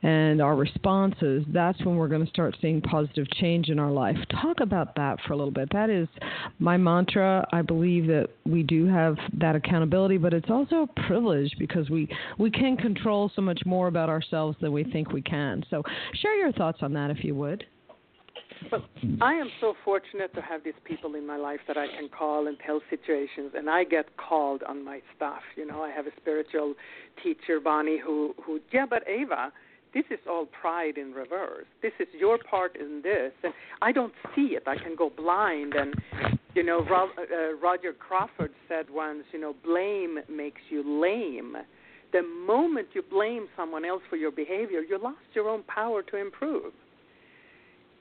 and 0.03 0.39
our 0.39 0.55
responses, 0.55 1.43
that's 1.47 1.83
when 1.83 1.95
we're 1.95 2.07
going 2.07 2.23
to 2.23 2.29
start 2.29 2.55
seeing 2.61 2.79
positive 2.79 3.25
change 3.31 3.69
in 3.69 3.79
our 3.79 3.89
life. 3.89 4.15
Talk 4.29 4.59
about 4.59 4.95
that 4.97 5.17
for 5.25 5.33
a 5.33 5.35
little 5.35 5.51
bit. 5.51 5.67
That 5.71 5.89
is 5.89 6.07
my 6.59 6.77
mantra. 6.77 7.47
I 7.51 7.63
believe 7.63 8.05
that 8.05 8.27
we 8.45 8.61
do 8.61 8.85
have 8.85 9.17
that 9.33 9.55
accountability, 9.55 10.17
but 10.17 10.31
it's 10.31 10.51
also 10.51 10.83
a 10.83 11.01
privilege 11.07 11.51
because 11.57 11.89
we, 11.89 12.07
we 12.37 12.51
can 12.51 12.77
control 12.77 13.31
so 13.35 13.41
much 13.41 13.61
more 13.65 13.87
about 13.87 14.09
ourselves 14.09 14.55
than 14.61 14.71
we 14.71 14.83
think 14.83 15.11
we 15.11 15.23
can. 15.23 15.65
So, 15.71 15.81
share 16.21 16.35
your 16.35 16.51
thoughts 16.51 16.79
on 16.83 16.93
that 16.93 17.09
if 17.09 17.23
you 17.23 17.33
would. 17.33 17.65
But 18.75 19.23
I 19.23 19.33
am 19.33 19.49
so 19.61 19.73
fortunate 19.85 20.33
to 20.35 20.41
have 20.41 20.63
these 20.63 20.73
people 20.83 21.15
in 21.15 21.25
my 21.25 21.37
life 21.37 21.61
that 21.67 21.77
I 21.77 21.87
can 21.87 22.09
call 22.09 22.47
and 22.47 22.57
tell 22.65 22.81
situations, 22.89 23.51
and 23.55 23.69
I 23.69 23.83
get 23.85 24.17
called 24.17 24.63
on 24.63 24.83
my 24.83 24.99
stuff. 25.15 25.41
You 25.55 25.65
know, 25.65 25.81
I 25.81 25.91
have 25.91 26.07
a 26.07 26.11
spiritual 26.17 26.73
teacher, 27.23 27.59
Bonnie, 27.63 27.99
who 28.03 28.35
who 28.43 28.59
yeah, 28.73 28.85
but 28.89 29.03
Eva, 29.07 29.53
this 29.93 30.03
is 30.11 30.19
all 30.29 30.45
pride 30.47 30.97
in 30.97 31.13
reverse. 31.13 31.65
This 31.81 31.93
is 31.99 32.07
your 32.17 32.37
part 32.37 32.75
in 32.75 33.01
this, 33.01 33.31
and 33.43 33.53
I 33.81 33.93
don't 33.93 34.13
see 34.35 34.57
it. 34.57 34.63
I 34.67 34.75
can 34.75 34.95
go 34.97 35.09
blind. 35.09 35.73
And 35.75 35.95
you 36.53 36.63
know, 36.63 36.85
Ro- 36.89 37.09
uh, 37.17 37.55
Roger 37.61 37.93
Crawford 37.93 38.51
said 38.67 38.87
once, 38.89 39.23
you 39.31 39.39
know, 39.39 39.55
blame 39.63 40.19
makes 40.29 40.61
you 40.69 40.83
lame. 41.01 41.55
The 42.11 42.23
moment 42.45 42.89
you 42.93 43.03
blame 43.09 43.47
someone 43.55 43.85
else 43.85 44.01
for 44.09 44.15
your 44.17 44.31
behavior, 44.31 44.81
you 44.81 44.99
lost 45.01 45.17
your 45.33 45.49
own 45.49 45.63
power 45.63 46.01
to 46.03 46.17
improve. 46.17 46.73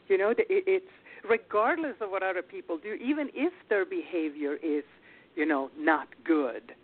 You 0.08 0.18
know, 0.18 0.34
it's 0.38 0.84
regardless 1.28 1.94
of 2.00 2.10
what 2.10 2.22
other 2.22 2.42
people 2.42 2.78
do, 2.78 2.94
even 2.94 3.30
if 3.34 3.52
their 3.68 3.84
behavior 3.84 4.56
is, 4.62 4.84
you 5.34 5.46
know, 5.46 5.70
not 5.78 6.08
good. 6.24 6.74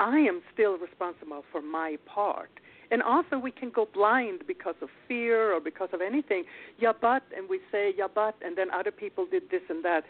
I 0.00 0.18
am 0.18 0.42
still 0.52 0.78
responsible 0.78 1.44
for 1.52 1.62
my 1.62 1.96
part 2.06 2.50
and 2.92 3.02
also, 3.02 3.38
we 3.38 3.50
can 3.50 3.70
go 3.70 3.88
blind 3.94 4.42
because 4.46 4.74
of 4.82 4.90
fear 5.08 5.54
or 5.54 5.60
because 5.60 5.88
of 5.94 6.02
anything. 6.02 6.44
Yeah, 6.78 6.92
but, 7.00 7.22
and 7.34 7.48
we 7.48 7.58
say, 7.72 7.94
yeah, 7.96 8.06
but, 8.14 8.34
and 8.44 8.56
then 8.56 8.70
other 8.70 8.90
people 8.90 9.26
did 9.28 9.44
this 9.50 9.62
and 9.70 9.82
that. 9.82 10.04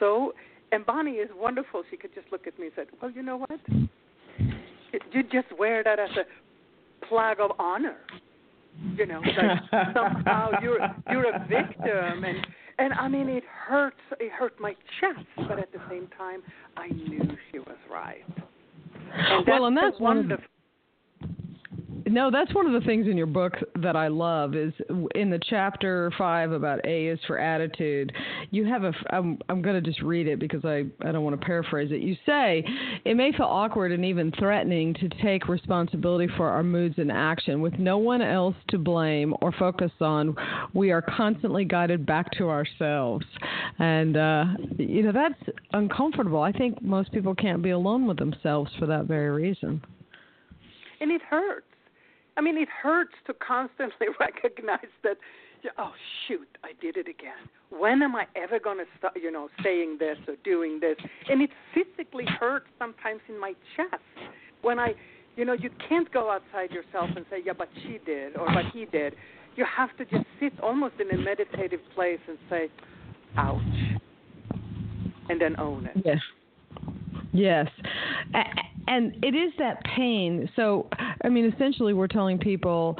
So, 0.00 0.32
and 0.72 0.84
Bonnie 0.86 1.16
is 1.16 1.28
wonderful. 1.36 1.82
She 1.90 1.98
could 1.98 2.14
just 2.14 2.26
look 2.32 2.46
at 2.46 2.58
me 2.58 2.66
and 2.66 2.72
said, 2.74 2.86
well, 3.02 3.10
you 3.10 3.22
know 3.22 3.36
what? 3.36 3.60
You 5.12 5.22
just 5.24 5.58
wear 5.58 5.84
that 5.84 5.98
as 5.98 6.08
a 6.16 7.06
flag 7.06 7.36
of 7.38 7.50
honor. 7.58 7.98
You 8.96 9.06
know, 9.06 9.20
like 9.20 9.94
somehow 9.94 10.50
you're 10.62 10.78
you're 11.10 11.34
a 11.34 11.46
victim, 11.48 12.24
and 12.24 12.46
and 12.78 12.92
I 12.94 13.08
mean 13.08 13.28
it 13.28 13.44
hurts. 13.44 13.96
It 14.18 14.32
hurt 14.32 14.58
my 14.60 14.74
chest, 15.00 15.26
but 15.36 15.58
at 15.58 15.72
the 15.72 15.80
same 15.88 16.08
time, 16.18 16.42
I 16.76 16.88
knew 16.88 17.20
she 17.50 17.58
was 17.58 17.76
right. 17.90 18.24
And 19.14 19.46
well, 19.46 19.66
and 19.66 19.76
that's 19.76 19.98
wonderful. 20.00 20.44
No, 22.12 22.30
that's 22.30 22.54
one 22.54 22.66
of 22.66 22.74
the 22.74 22.86
things 22.86 23.06
in 23.06 23.16
your 23.16 23.26
book 23.26 23.54
that 23.76 23.96
I 23.96 24.08
love 24.08 24.54
is 24.54 24.74
in 25.14 25.30
the 25.30 25.40
chapter 25.48 26.12
five 26.18 26.52
about 26.52 26.84
A 26.84 27.06
is 27.06 27.18
for 27.26 27.38
attitude. 27.38 28.12
You 28.50 28.66
have 28.66 28.84
a. 28.84 28.92
I'm 29.08 29.38
I'm 29.48 29.62
going 29.62 29.82
to 29.82 29.90
just 29.90 30.02
read 30.02 30.26
it 30.26 30.38
because 30.38 30.62
I 30.62 30.84
I 31.00 31.10
don't 31.10 31.24
want 31.24 31.40
to 31.40 31.46
paraphrase 31.46 31.90
it. 31.90 32.02
You 32.02 32.14
say 32.26 32.66
it 33.06 33.16
may 33.16 33.32
feel 33.32 33.46
awkward 33.46 33.92
and 33.92 34.04
even 34.04 34.30
threatening 34.38 34.92
to 34.92 35.08
take 35.22 35.48
responsibility 35.48 36.30
for 36.36 36.50
our 36.50 36.62
moods 36.62 36.96
and 36.98 37.10
action 37.10 37.62
with 37.62 37.78
no 37.78 37.96
one 37.96 38.20
else 38.20 38.56
to 38.68 38.78
blame 38.78 39.34
or 39.40 39.50
focus 39.50 39.92
on. 40.02 40.36
We 40.74 40.90
are 40.90 41.00
constantly 41.00 41.64
guided 41.64 42.04
back 42.04 42.30
to 42.32 42.50
ourselves, 42.50 43.24
and 43.78 44.18
uh, 44.18 44.44
you 44.76 45.02
know 45.04 45.12
that's 45.12 45.56
uncomfortable. 45.72 46.42
I 46.42 46.52
think 46.52 46.82
most 46.82 47.10
people 47.10 47.34
can't 47.34 47.62
be 47.62 47.70
alone 47.70 48.06
with 48.06 48.18
themselves 48.18 48.70
for 48.78 48.84
that 48.84 49.06
very 49.06 49.30
reason. 49.30 49.80
And 51.00 51.10
it 51.10 51.22
hurts 51.22 51.66
I 52.36 52.40
mean, 52.40 52.56
it 52.56 52.68
hurts 52.68 53.14
to 53.26 53.34
constantly 53.34 54.08
recognize 54.20 54.90
that, 55.02 55.16
oh 55.78 55.92
shoot, 56.26 56.48
I 56.64 56.70
did 56.80 56.96
it 56.96 57.08
again. 57.08 57.48
When 57.70 58.02
am 58.02 58.16
I 58.16 58.26
ever 58.36 58.58
going 58.58 58.78
to 58.78 58.84
stop, 58.98 59.14
you 59.20 59.30
know, 59.30 59.48
saying 59.62 59.96
this 59.98 60.18
or 60.28 60.34
doing 60.44 60.78
this? 60.80 60.96
And 61.28 61.42
it 61.42 61.50
physically 61.74 62.24
hurts 62.26 62.66
sometimes 62.78 63.20
in 63.28 63.38
my 63.38 63.54
chest 63.76 64.02
when 64.62 64.78
I, 64.78 64.94
you 65.36 65.44
know, 65.44 65.52
you 65.52 65.70
can't 65.88 66.12
go 66.12 66.30
outside 66.30 66.70
yourself 66.70 67.10
and 67.16 67.24
say, 67.30 67.38
yeah, 67.44 67.52
but 67.56 67.68
she 67.82 67.98
did 68.04 68.36
or 68.36 68.46
but 68.46 68.66
he 68.72 68.86
did. 68.86 69.14
You 69.56 69.66
have 69.76 69.94
to 69.98 70.04
just 70.04 70.24
sit 70.40 70.58
almost 70.60 70.94
in 70.98 71.10
a 71.10 71.22
meditative 71.22 71.80
place 71.94 72.20
and 72.26 72.38
say, 72.48 72.70
ouch, 73.36 73.60
and 75.28 75.40
then 75.40 75.58
own 75.58 75.86
it. 75.86 76.02
Yes. 76.04 76.18
Yes 77.32 77.68
and 78.92 79.24
it 79.24 79.34
is 79.34 79.52
that 79.58 79.82
pain. 79.84 80.48
So, 80.54 80.88
I 81.24 81.28
mean, 81.28 81.50
essentially, 81.54 81.94
we're 81.94 82.08
telling 82.08 82.38
people 82.38 82.96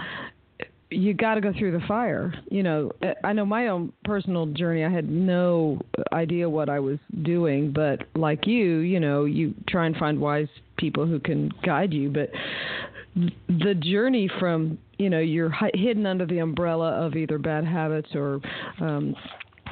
you 0.88 1.14
got 1.14 1.34
to 1.34 1.40
go 1.40 1.52
through 1.58 1.72
the 1.72 1.86
fire. 1.86 2.34
You 2.50 2.62
know, 2.62 2.92
I 3.24 3.32
know 3.32 3.44
my 3.44 3.68
own 3.68 3.92
personal 4.04 4.46
journey. 4.46 4.84
I 4.84 4.90
had 4.90 5.10
no 5.10 5.80
idea 6.12 6.48
what 6.48 6.68
I 6.68 6.80
was 6.80 6.98
doing, 7.22 7.72
but 7.72 8.04
like 8.14 8.46
you, 8.46 8.78
you 8.78 9.00
know, 9.00 9.24
you 9.24 9.54
try 9.68 9.86
and 9.86 9.96
find 9.96 10.20
wise 10.20 10.48
people 10.78 11.06
who 11.06 11.20
can 11.20 11.50
guide 11.64 11.92
you. 11.92 12.10
But 12.10 12.30
the 13.48 13.74
journey 13.74 14.30
from 14.40 14.78
you 14.98 15.10
know 15.10 15.20
you're 15.20 15.52
hidden 15.74 16.06
under 16.06 16.24
the 16.24 16.38
umbrella 16.38 16.92
of 17.04 17.14
either 17.16 17.38
bad 17.38 17.66
habits 17.66 18.08
or 18.14 18.40
um, 18.80 19.14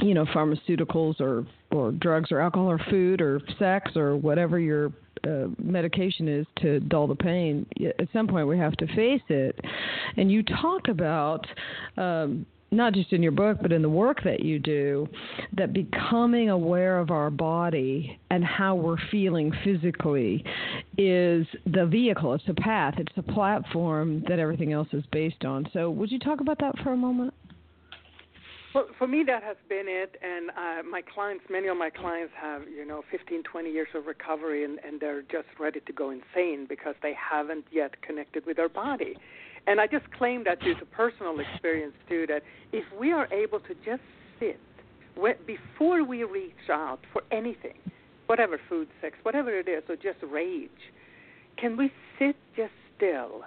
you 0.00 0.12
know 0.12 0.26
pharmaceuticals 0.26 1.20
or 1.20 1.46
or 1.70 1.92
drugs 1.92 2.32
or 2.32 2.40
alcohol 2.40 2.70
or 2.70 2.78
food 2.90 3.20
or 3.20 3.40
sex 3.58 3.96
or 3.96 4.16
whatever 4.16 4.58
your 4.58 4.92
uh, 5.26 5.46
medication 5.58 6.28
is 6.28 6.46
to 6.60 6.80
dull 6.80 7.06
the 7.06 7.14
pain, 7.14 7.66
at 7.98 8.08
some 8.12 8.26
point 8.26 8.48
we 8.48 8.58
have 8.58 8.76
to 8.76 8.86
face 8.94 9.22
it. 9.28 9.58
And 10.16 10.30
you 10.30 10.42
talk 10.42 10.88
about. 10.88 11.46
Um, 11.96 12.46
not 12.72 12.92
just 12.92 13.12
in 13.12 13.22
your 13.22 13.32
book, 13.32 13.58
but 13.60 13.72
in 13.72 13.82
the 13.82 13.88
work 13.88 14.22
that 14.24 14.40
you 14.40 14.58
do, 14.58 15.08
that 15.56 15.72
becoming 15.72 16.50
aware 16.50 16.98
of 16.98 17.10
our 17.10 17.30
body 17.30 18.18
and 18.30 18.44
how 18.44 18.74
we're 18.76 18.96
feeling 19.10 19.52
physically 19.64 20.44
is 20.96 21.46
the 21.66 21.86
vehicle, 21.86 22.34
it's 22.34 22.44
a 22.48 22.54
path, 22.54 22.94
it's 22.98 23.12
a 23.16 23.22
platform 23.22 24.22
that 24.28 24.38
everything 24.38 24.72
else 24.72 24.88
is 24.92 25.04
based 25.10 25.44
on. 25.44 25.68
So, 25.72 25.90
would 25.90 26.10
you 26.12 26.18
talk 26.18 26.40
about 26.40 26.58
that 26.60 26.78
for 26.82 26.92
a 26.92 26.96
moment? 26.96 27.34
Well, 28.74 28.86
for 28.98 29.08
me, 29.08 29.24
that 29.26 29.42
has 29.42 29.56
been 29.68 29.86
it. 29.86 30.16
And 30.22 30.50
uh, 30.50 30.88
my 30.88 31.02
clients, 31.02 31.44
many 31.50 31.66
of 31.66 31.76
my 31.76 31.90
clients 31.90 32.32
have, 32.40 32.62
you 32.68 32.86
know, 32.86 33.02
15, 33.10 33.42
20 33.42 33.70
years 33.70 33.88
of 33.94 34.06
recovery, 34.06 34.64
and, 34.64 34.78
and 34.86 35.00
they're 35.00 35.22
just 35.22 35.48
ready 35.58 35.80
to 35.80 35.92
go 35.92 36.10
insane 36.10 36.66
because 36.68 36.94
they 37.02 37.14
haven't 37.14 37.64
yet 37.72 38.00
connected 38.02 38.46
with 38.46 38.56
their 38.56 38.68
body. 38.68 39.16
And 39.66 39.80
I 39.80 39.86
just 39.86 40.10
claim 40.12 40.44
that 40.44 40.60
due 40.60 40.74
to 40.76 40.86
personal 40.86 41.36
experience, 41.40 41.94
too, 42.08 42.26
that 42.28 42.42
if 42.72 42.84
we 42.98 43.12
are 43.12 43.32
able 43.32 43.60
to 43.60 43.74
just 43.84 44.02
sit 44.38 44.60
before 45.46 46.04
we 46.04 46.24
reach 46.24 46.70
out 46.70 47.00
for 47.12 47.22
anything, 47.30 47.78
whatever 48.26 48.60
food, 48.68 48.88
sex, 49.02 49.16
whatever 49.22 49.50
it 49.50 49.68
is, 49.68 49.82
or 49.88 49.96
just 49.96 50.18
rage, 50.30 50.70
can 51.58 51.76
we 51.76 51.92
sit 52.18 52.36
just 52.56 52.72
still? 52.96 53.42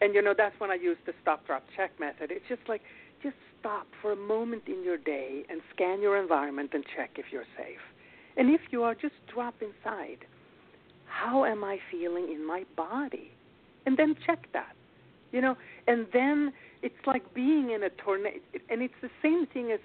And, 0.00 0.14
you 0.14 0.22
know, 0.22 0.34
that's 0.36 0.54
when 0.60 0.70
I 0.70 0.74
use 0.74 0.98
the 1.06 1.12
stop, 1.22 1.44
drop, 1.46 1.64
check 1.76 1.90
method. 1.98 2.30
It's 2.30 2.44
just 2.48 2.60
like, 2.68 2.82
just 3.22 3.36
stop 3.60 3.86
for 4.00 4.12
a 4.12 4.16
moment 4.16 4.62
in 4.66 4.84
your 4.84 4.96
day 4.96 5.44
and 5.50 5.60
scan 5.74 6.00
your 6.00 6.20
environment 6.20 6.70
and 6.74 6.84
check 6.96 7.10
if 7.16 7.26
you're 7.32 7.46
safe. 7.56 7.80
And 8.36 8.50
if 8.50 8.60
you 8.70 8.82
are, 8.82 8.94
just 8.94 9.14
drop 9.32 9.54
inside. 9.60 10.24
How 11.06 11.44
am 11.44 11.64
I 11.64 11.78
feeling 11.90 12.28
in 12.32 12.46
my 12.46 12.64
body? 12.76 13.32
And 13.86 13.96
then 13.96 14.14
check 14.24 14.46
that. 14.52 14.74
You 15.32 15.40
know, 15.42 15.56
and 15.86 16.06
then 16.12 16.52
it's 16.82 16.94
like 17.06 17.34
being 17.34 17.72
in 17.72 17.82
a 17.82 17.90
tornado. 17.90 18.38
And 18.70 18.82
it's 18.82 18.94
the 19.02 19.10
same 19.22 19.46
thing 19.46 19.72
as 19.72 19.80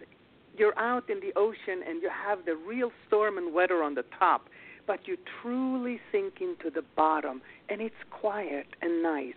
you're 0.57 0.77
out 0.77 1.09
in 1.09 1.19
the 1.19 1.33
ocean 1.35 1.81
and 1.87 2.01
you 2.01 2.09
have 2.09 2.45
the 2.45 2.55
real 2.55 2.91
storm 3.07 3.37
and 3.37 3.53
weather 3.53 3.81
on 3.83 3.95
the 3.95 4.05
top, 4.17 4.47
but 4.85 5.07
you 5.07 5.17
truly 5.41 5.99
sink 6.11 6.35
into 6.41 6.69
the 6.73 6.83
bottom 6.95 7.41
and 7.69 7.81
it's 7.81 7.95
quiet 8.11 8.67
and 8.81 9.01
nice, 9.01 9.33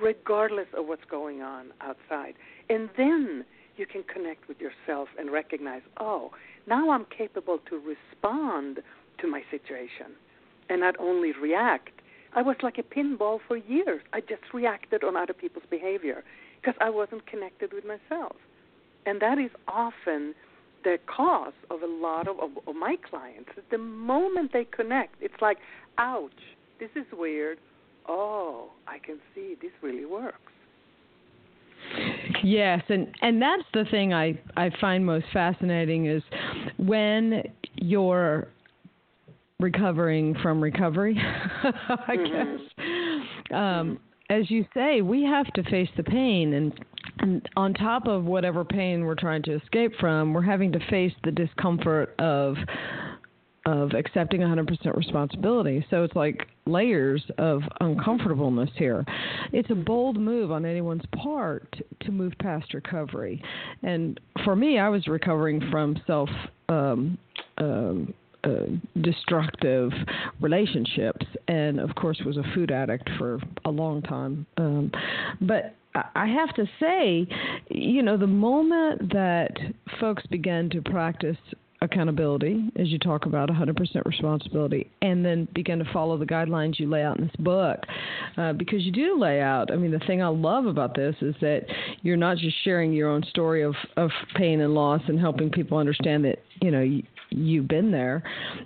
regardless 0.00 0.66
of 0.76 0.86
what's 0.86 1.04
going 1.10 1.42
on 1.42 1.72
outside. 1.80 2.34
And 2.68 2.88
then 2.96 3.44
you 3.76 3.86
can 3.86 4.02
connect 4.02 4.48
with 4.48 4.58
yourself 4.60 5.08
and 5.18 5.30
recognize, 5.30 5.82
oh, 5.98 6.32
now 6.66 6.90
I'm 6.90 7.06
capable 7.06 7.58
to 7.70 7.76
respond 7.76 8.80
to 9.18 9.26
my 9.26 9.42
situation 9.50 10.12
and 10.68 10.80
not 10.80 10.94
only 10.98 11.32
react. 11.32 11.90
I 12.34 12.42
was 12.42 12.56
like 12.62 12.78
a 12.78 12.82
pinball 12.82 13.40
for 13.46 13.56
years. 13.56 14.02
I 14.12 14.20
just 14.20 14.42
reacted 14.54 15.02
on 15.02 15.16
other 15.16 15.32
people's 15.32 15.64
behavior 15.68 16.22
because 16.60 16.76
I 16.80 16.90
wasn't 16.90 17.26
connected 17.26 17.72
with 17.72 17.84
myself. 17.84 18.36
And 19.06 19.20
that 19.20 19.38
is 19.38 19.50
often 19.66 20.34
the 20.84 20.98
cause 21.06 21.52
of 21.70 21.82
a 21.82 21.86
lot 21.86 22.28
of, 22.28 22.38
of, 22.38 22.50
of 22.66 22.76
my 22.76 22.96
clients. 23.08 23.50
The 23.70 23.78
moment 23.78 24.52
they 24.52 24.64
connect, 24.64 25.14
it's 25.20 25.40
like, 25.40 25.58
ouch, 25.98 26.30
this 26.78 26.90
is 26.94 27.06
weird. 27.12 27.58
Oh, 28.08 28.49
I 28.90 28.98
can 28.98 29.18
see 29.34 29.54
this 29.62 29.70
really 29.82 30.04
works. 30.04 30.36
Yes, 32.42 32.82
and 32.88 33.08
and 33.22 33.40
that's 33.40 33.62
the 33.72 33.84
thing 33.90 34.12
I 34.12 34.38
I 34.56 34.70
find 34.80 35.04
most 35.04 35.26
fascinating 35.32 36.06
is 36.06 36.22
when 36.76 37.42
you're 37.76 38.48
recovering 39.60 40.34
from 40.42 40.62
recovery. 40.62 41.16
I 41.62 42.16
mm-hmm. 42.16 42.56
guess. 43.48 43.56
Um, 43.56 43.98
as 44.28 44.50
you 44.50 44.64
say, 44.74 45.02
we 45.02 45.22
have 45.24 45.46
to 45.54 45.62
face 45.64 45.88
the 45.96 46.02
pain, 46.02 46.54
and 46.54 46.72
and 47.20 47.48
on 47.56 47.74
top 47.74 48.06
of 48.06 48.24
whatever 48.24 48.64
pain 48.64 49.04
we're 49.04 49.14
trying 49.14 49.42
to 49.44 49.54
escape 49.56 49.92
from, 50.00 50.32
we're 50.32 50.42
having 50.42 50.72
to 50.72 50.80
face 50.90 51.12
the 51.24 51.30
discomfort 51.30 52.14
of 52.18 52.56
of 53.66 53.92
accepting 53.92 54.40
100% 54.40 54.96
responsibility. 54.96 55.84
So 55.90 56.02
it's 56.02 56.16
like 56.16 56.46
layers 56.66 57.22
of 57.38 57.62
uncomfortableness 57.80 58.70
here. 58.76 59.04
It's 59.52 59.70
a 59.70 59.74
bold 59.74 60.18
move 60.18 60.50
on 60.50 60.64
anyone's 60.64 61.04
part 61.22 61.76
to 62.00 62.10
move 62.10 62.32
past 62.40 62.72
recovery. 62.72 63.42
And 63.82 64.18
for 64.44 64.56
me, 64.56 64.78
I 64.78 64.88
was 64.88 65.06
recovering 65.08 65.60
from 65.70 66.00
self 66.06 66.30
um, 66.68 67.18
um, 67.58 68.14
uh, 68.44 68.64
destructive 69.02 69.92
relationships, 70.40 71.26
and 71.48 71.78
of 71.78 71.94
course 71.94 72.22
was 72.24 72.38
a 72.38 72.44
food 72.54 72.70
addict 72.70 73.10
for 73.18 73.38
a 73.66 73.70
long 73.70 74.00
time. 74.00 74.46
Um, 74.56 74.90
but 75.42 75.74
I 76.14 76.26
have 76.26 76.54
to 76.54 76.66
say, 76.78 77.26
you 77.68 78.02
know, 78.02 78.16
the 78.16 78.26
moment 78.26 79.12
that 79.12 79.50
folks 80.00 80.24
begin 80.26 80.70
to 80.70 80.80
practice 80.80 81.36
accountability, 81.82 82.70
as 82.76 82.88
you 82.88 82.98
talk 82.98 83.26
about 83.26 83.48
100% 83.48 84.04
responsibility, 84.04 84.90
and 85.02 85.24
then 85.24 85.48
begin 85.54 85.78
to 85.78 85.92
follow 85.92 86.18
the 86.18 86.26
guidelines 86.26 86.78
you 86.78 86.88
lay 86.88 87.02
out 87.02 87.18
in 87.18 87.24
this 87.24 87.36
book. 87.38 87.80
Uh, 88.36 88.52
because 88.52 88.82
you 88.82 88.92
do 88.92 89.18
lay 89.18 89.40
out, 89.40 89.72
I 89.72 89.76
mean, 89.76 89.90
the 89.90 90.00
thing 90.00 90.22
I 90.22 90.28
love 90.28 90.66
about 90.66 90.94
this 90.94 91.14
is 91.20 91.34
that 91.40 91.64
you're 92.02 92.16
not 92.16 92.36
just 92.36 92.56
sharing 92.64 92.92
your 92.92 93.08
own 93.08 93.22
story 93.30 93.62
of, 93.62 93.74
of 93.96 94.10
pain 94.36 94.60
and 94.60 94.74
loss 94.74 95.00
and 95.08 95.18
helping 95.18 95.50
people 95.50 95.78
understand 95.78 96.24
that, 96.24 96.38
you 96.60 96.70
know, 96.70 96.82
you, 96.82 97.02
you've 97.30 97.68
been 97.68 97.90
there. 97.90 98.22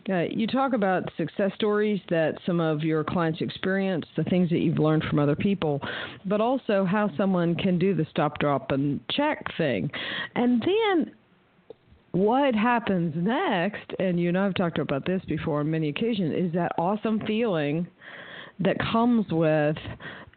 Uh, 0.08 0.22
you 0.30 0.46
talk 0.46 0.72
about 0.72 1.10
success 1.16 1.52
stories 1.54 2.00
that 2.10 2.34
some 2.44 2.60
of 2.60 2.82
your 2.82 3.04
clients 3.04 3.40
experience, 3.40 4.06
the 4.16 4.24
things 4.24 4.50
that 4.50 4.58
you've 4.58 4.78
learned 4.78 5.04
from 5.04 5.18
other 5.18 5.36
people, 5.36 5.80
but 6.24 6.40
also 6.40 6.84
how 6.84 7.10
someone 7.16 7.54
can 7.54 7.78
do 7.78 7.94
the 7.94 8.06
stop, 8.10 8.38
drop, 8.38 8.70
and 8.72 9.00
check 9.10 9.44
thing. 9.56 9.90
And 10.34 10.62
then 10.62 11.12
what 12.14 12.54
happens 12.54 13.12
next, 13.16 13.92
and 13.98 14.20
you 14.20 14.28
and 14.28 14.38
I 14.38 14.44
have 14.44 14.54
talked 14.54 14.78
about 14.78 15.04
this 15.04 15.20
before 15.26 15.60
on 15.60 15.70
many 15.70 15.88
occasions, 15.88 16.32
is 16.32 16.52
that 16.54 16.70
awesome 16.78 17.20
feeling 17.26 17.88
that 18.60 18.76
comes 18.78 19.26
with 19.32 19.76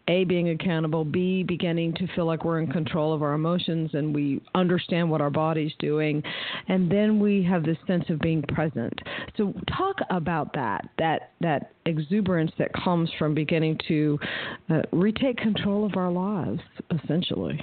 a 0.07 0.23
being 0.23 0.49
accountable 0.49 1.05
b 1.05 1.43
beginning 1.43 1.93
to 1.93 2.07
feel 2.15 2.25
like 2.25 2.43
we're 2.45 2.59
in 2.59 2.71
control 2.71 3.13
of 3.13 3.21
our 3.21 3.33
emotions 3.33 3.91
and 3.93 4.15
we 4.15 4.41
understand 4.55 5.09
what 5.11 5.21
our 5.21 5.29
body's 5.29 5.73
doing 5.79 6.23
and 6.67 6.89
then 6.89 7.19
we 7.19 7.43
have 7.43 7.63
this 7.63 7.77
sense 7.85 8.05
of 8.09 8.17
being 8.19 8.41
present. 8.41 8.93
So 9.35 9.53
talk 9.77 9.97
about 10.09 10.53
that 10.53 10.89
that 10.97 11.33
that 11.41 11.73
exuberance 11.85 12.51
that 12.57 12.71
comes 12.73 13.09
from 13.19 13.35
beginning 13.35 13.77
to 13.87 14.17
uh, 14.69 14.81
retake 14.91 15.37
control 15.37 15.85
of 15.85 15.95
our 15.95 16.11
lives 16.11 16.61
essentially 17.03 17.61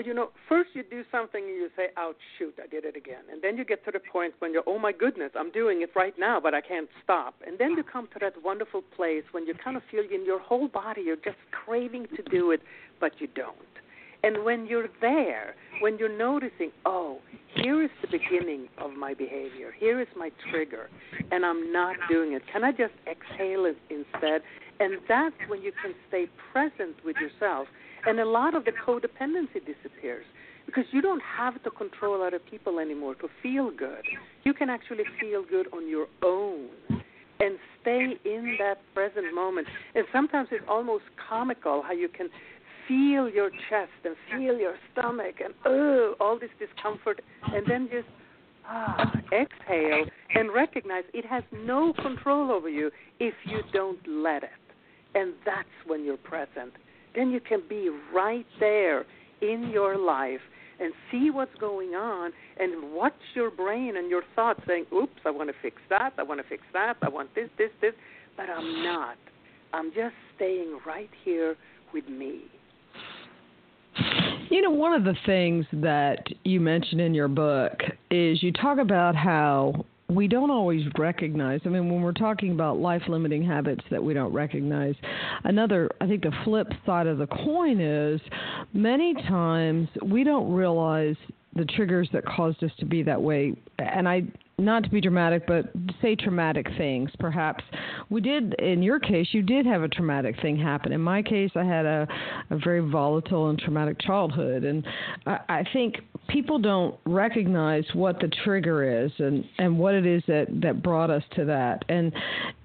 but 0.00 0.06
you 0.06 0.14
know, 0.14 0.30
first 0.48 0.70
you 0.72 0.82
do 0.82 1.04
something 1.12 1.44
and 1.44 1.54
you 1.56 1.68
say, 1.76 1.88
"Ouch, 1.98 2.16
shoot, 2.38 2.54
I 2.58 2.66
did 2.66 2.86
it 2.86 2.96
again," 2.96 3.22
and 3.30 3.42
then 3.42 3.58
you 3.58 3.66
get 3.66 3.84
to 3.84 3.90
the 3.90 4.00
point 4.00 4.32
when 4.38 4.50
you're, 4.50 4.62
"Oh 4.66 4.78
my 4.78 4.92
goodness, 4.92 5.30
I'm 5.34 5.50
doing 5.50 5.82
it 5.82 5.90
right 5.94 6.18
now, 6.18 6.40
but 6.40 6.54
I 6.54 6.62
can't 6.62 6.88
stop." 7.04 7.34
And 7.46 7.58
then 7.58 7.72
you 7.72 7.82
come 7.82 8.06
to 8.14 8.18
that 8.20 8.42
wonderful 8.42 8.80
place 8.80 9.24
when 9.32 9.44
you 9.44 9.52
kind 9.52 9.76
of 9.76 9.82
feel 9.90 10.04
in 10.10 10.24
your 10.24 10.38
whole 10.38 10.68
body 10.68 11.02
you're 11.02 11.16
just 11.16 11.36
craving 11.50 12.06
to 12.16 12.22
do 12.22 12.50
it, 12.50 12.62
but 12.98 13.20
you 13.20 13.26
don't. 13.26 13.74
And 14.22 14.42
when 14.42 14.64
you're 14.64 14.88
there, 15.02 15.54
when 15.80 15.98
you're 15.98 16.16
noticing, 16.16 16.72
"Oh, 16.86 17.20
here 17.48 17.82
is 17.82 17.90
the 18.00 18.08
beginning 18.08 18.70
of 18.78 18.94
my 18.94 19.12
behavior. 19.12 19.70
Here 19.70 20.00
is 20.00 20.08
my 20.16 20.30
trigger, 20.50 20.88
and 21.30 21.44
I'm 21.44 21.72
not 21.72 21.96
doing 22.08 22.32
it. 22.32 22.46
Can 22.46 22.64
I 22.64 22.72
just 22.72 22.94
exhale 23.06 23.66
it 23.66 23.76
instead?" 23.90 24.42
And 24.78 24.98
that's 25.06 25.36
when 25.48 25.60
you 25.60 25.72
can 25.72 25.94
stay 26.08 26.26
present 26.52 27.04
with 27.04 27.18
yourself 27.18 27.68
and 28.06 28.20
a 28.20 28.24
lot 28.24 28.54
of 28.54 28.64
the 28.64 28.72
codependency 28.72 29.60
disappears 29.64 30.24
because 30.66 30.84
you 30.92 31.02
don't 31.02 31.22
have 31.22 31.62
to 31.64 31.70
control 31.70 32.22
other 32.22 32.38
people 32.38 32.78
anymore 32.78 33.14
to 33.16 33.28
feel 33.42 33.70
good. 33.70 34.04
You 34.44 34.54
can 34.54 34.70
actually 34.70 35.04
feel 35.20 35.44
good 35.48 35.66
on 35.72 35.88
your 35.88 36.06
own 36.22 36.68
and 37.40 37.58
stay 37.80 38.16
in 38.24 38.56
that 38.58 38.78
present 38.94 39.34
moment. 39.34 39.66
And 39.94 40.04
sometimes 40.12 40.48
it's 40.52 40.64
almost 40.68 41.04
comical 41.28 41.82
how 41.82 41.92
you 41.92 42.08
can 42.08 42.28
feel 42.86 43.28
your 43.28 43.50
chest 43.68 43.92
and 44.04 44.14
feel 44.30 44.58
your 44.58 44.74
stomach 44.92 45.36
and 45.42 45.54
oh, 45.64 46.14
all 46.20 46.38
this 46.38 46.50
discomfort, 46.58 47.20
and 47.42 47.64
then 47.66 47.88
just 47.90 48.08
ah, 48.66 49.12
exhale 49.32 50.04
and 50.34 50.52
recognize 50.52 51.04
it 51.14 51.24
has 51.24 51.42
no 51.64 51.92
control 51.94 52.52
over 52.52 52.68
you 52.68 52.90
if 53.18 53.34
you 53.44 53.60
don't 53.72 54.00
let 54.06 54.42
it. 54.42 54.50
And 55.14 55.32
that's 55.44 55.68
when 55.86 56.04
you're 56.04 56.16
present 56.16 56.72
then 57.14 57.30
you 57.30 57.40
can 57.40 57.62
be 57.68 57.90
right 58.14 58.46
there 58.58 59.04
in 59.40 59.70
your 59.70 59.98
life 59.98 60.40
and 60.80 60.92
see 61.10 61.30
what's 61.30 61.54
going 61.60 61.94
on 61.94 62.32
and 62.58 62.92
watch 62.92 63.12
your 63.34 63.50
brain 63.50 63.96
and 63.96 64.08
your 64.08 64.22
thoughts 64.34 64.60
saying, 64.66 64.86
oops, 64.94 65.20
I 65.24 65.30
want 65.30 65.50
to 65.50 65.54
fix 65.60 65.76
that, 65.90 66.14
I 66.18 66.22
want 66.22 66.40
to 66.40 66.48
fix 66.48 66.62
that, 66.72 66.96
I 67.02 67.08
want 67.08 67.34
this, 67.34 67.48
this, 67.58 67.70
this, 67.80 67.92
but 68.36 68.46
I'm 68.48 68.82
not. 68.82 69.16
I'm 69.72 69.92
just 69.92 70.14
staying 70.36 70.78
right 70.86 71.10
here 71.24 71.56
with 71.92 72.08
me. 72.08 72.42
You 74.48 74.62
know, 74.62 74.70
one 74.70 74.94
of 74.94 75.04
the 75.04 75.14
things 75.26 75.64
that 75.74 76.24
you 76.44 76.60
mention 76.60 76.98
in 76.98 77.14
your 77.14 77.28
book 77.28 77.72
is 78.10 78.42
you 78.42 78.52
talk 78.52 78.78
about 78.78 79.14
how 79.14 79.84
we 80.10 80.28
don't 80.28 80.50
always 80.50 80.82
recognize. 80.98 81.60
I 81.64 81.68
mean, 81.68 81.88
when 81.90 82.02
we're 82.02 82.12
talking 82.12 82.52
about 82.52 82.78
life 82.78 83.02
limiting 83.08 83.44
habits 83.44 83.84
that 83.90 84.02
we 84.02 84.14
don't 84.14 84.32
recognize, 84.32 84.94
another, 85.44 85.90
I 86.00 86.06
think 86.06 86.22
the 86.22 86.32
flip 86.44 86.68
side 86.84 87.06
of 87.06 87.18
the 87.18 87.26
coin 87.26 87.80
is 87.80 88.20
many 88.72 89.14
times 89.14 89.88
we 90.04 90.24
don't 90.24 90.52
realize 90.52 91.16
the 91.54 91.64
triggers 91.64 92.08
that 92.12 92.24
caused 92.24 92.62
us 92.62 92.70
to 92.78 92.86
be 92.86 93.02
that 93.02 93.20
way. 93.20 93.54
And 93.78 94.08
I 94.08 94.22
not 94.60 94.84
to 94.84 94.90
be 94.90 95.00
dramatic, 95.00 95.46
but 95.46 95.72
say 96.02 96.14
traumatic 96.14 96.66
things. 96.76 97.10
Perhaps 97.18 97.64
we 98.10 98.20
did. 98.20 98.54
In 98.54 98.82
your 98.82 99.00
case, 99.00 99.28
you 99.32 99.42
did 99.42 99.66
have 99.66 99.82
a 99.82 99.88
traumatic 99.88 100.36
thing 100.40 100.56
happen. 100.56 100.92
In 100.92 101.00
my 101.00 101.22
case, 101.22 101.50
I 101.54 101.64
had 101.64 101.86
a, 101.86 102.06
a 102.50 102.58
very 102.58 102.80
volatile 102.80 103.48
and 103.48 103.58
traumatic 103.58 103.98
childhood, 104.00 104.64
and 104.64 104.86
I, 105.26 105.38
I 105.48 105.64
think 105.72 105.96
people 106.32 106.58
don't 106.58 106.98
recognize 107.06 107.84
what 107.92 108.20
the 108.20 108.28
trigger 108.44 109.04
is 109.04 109.10
and 109.18 109.44
and 109.58 109.78
what 109.78 109.94
it 109.94 110.06
is 110.06 110.22
that 110.26 110.46
that 110.62 110.82
brought 110.82 111.10
us 111.10 111.22
to 111.36 111.44
that. 111.44 111.84
And 111.88 112.12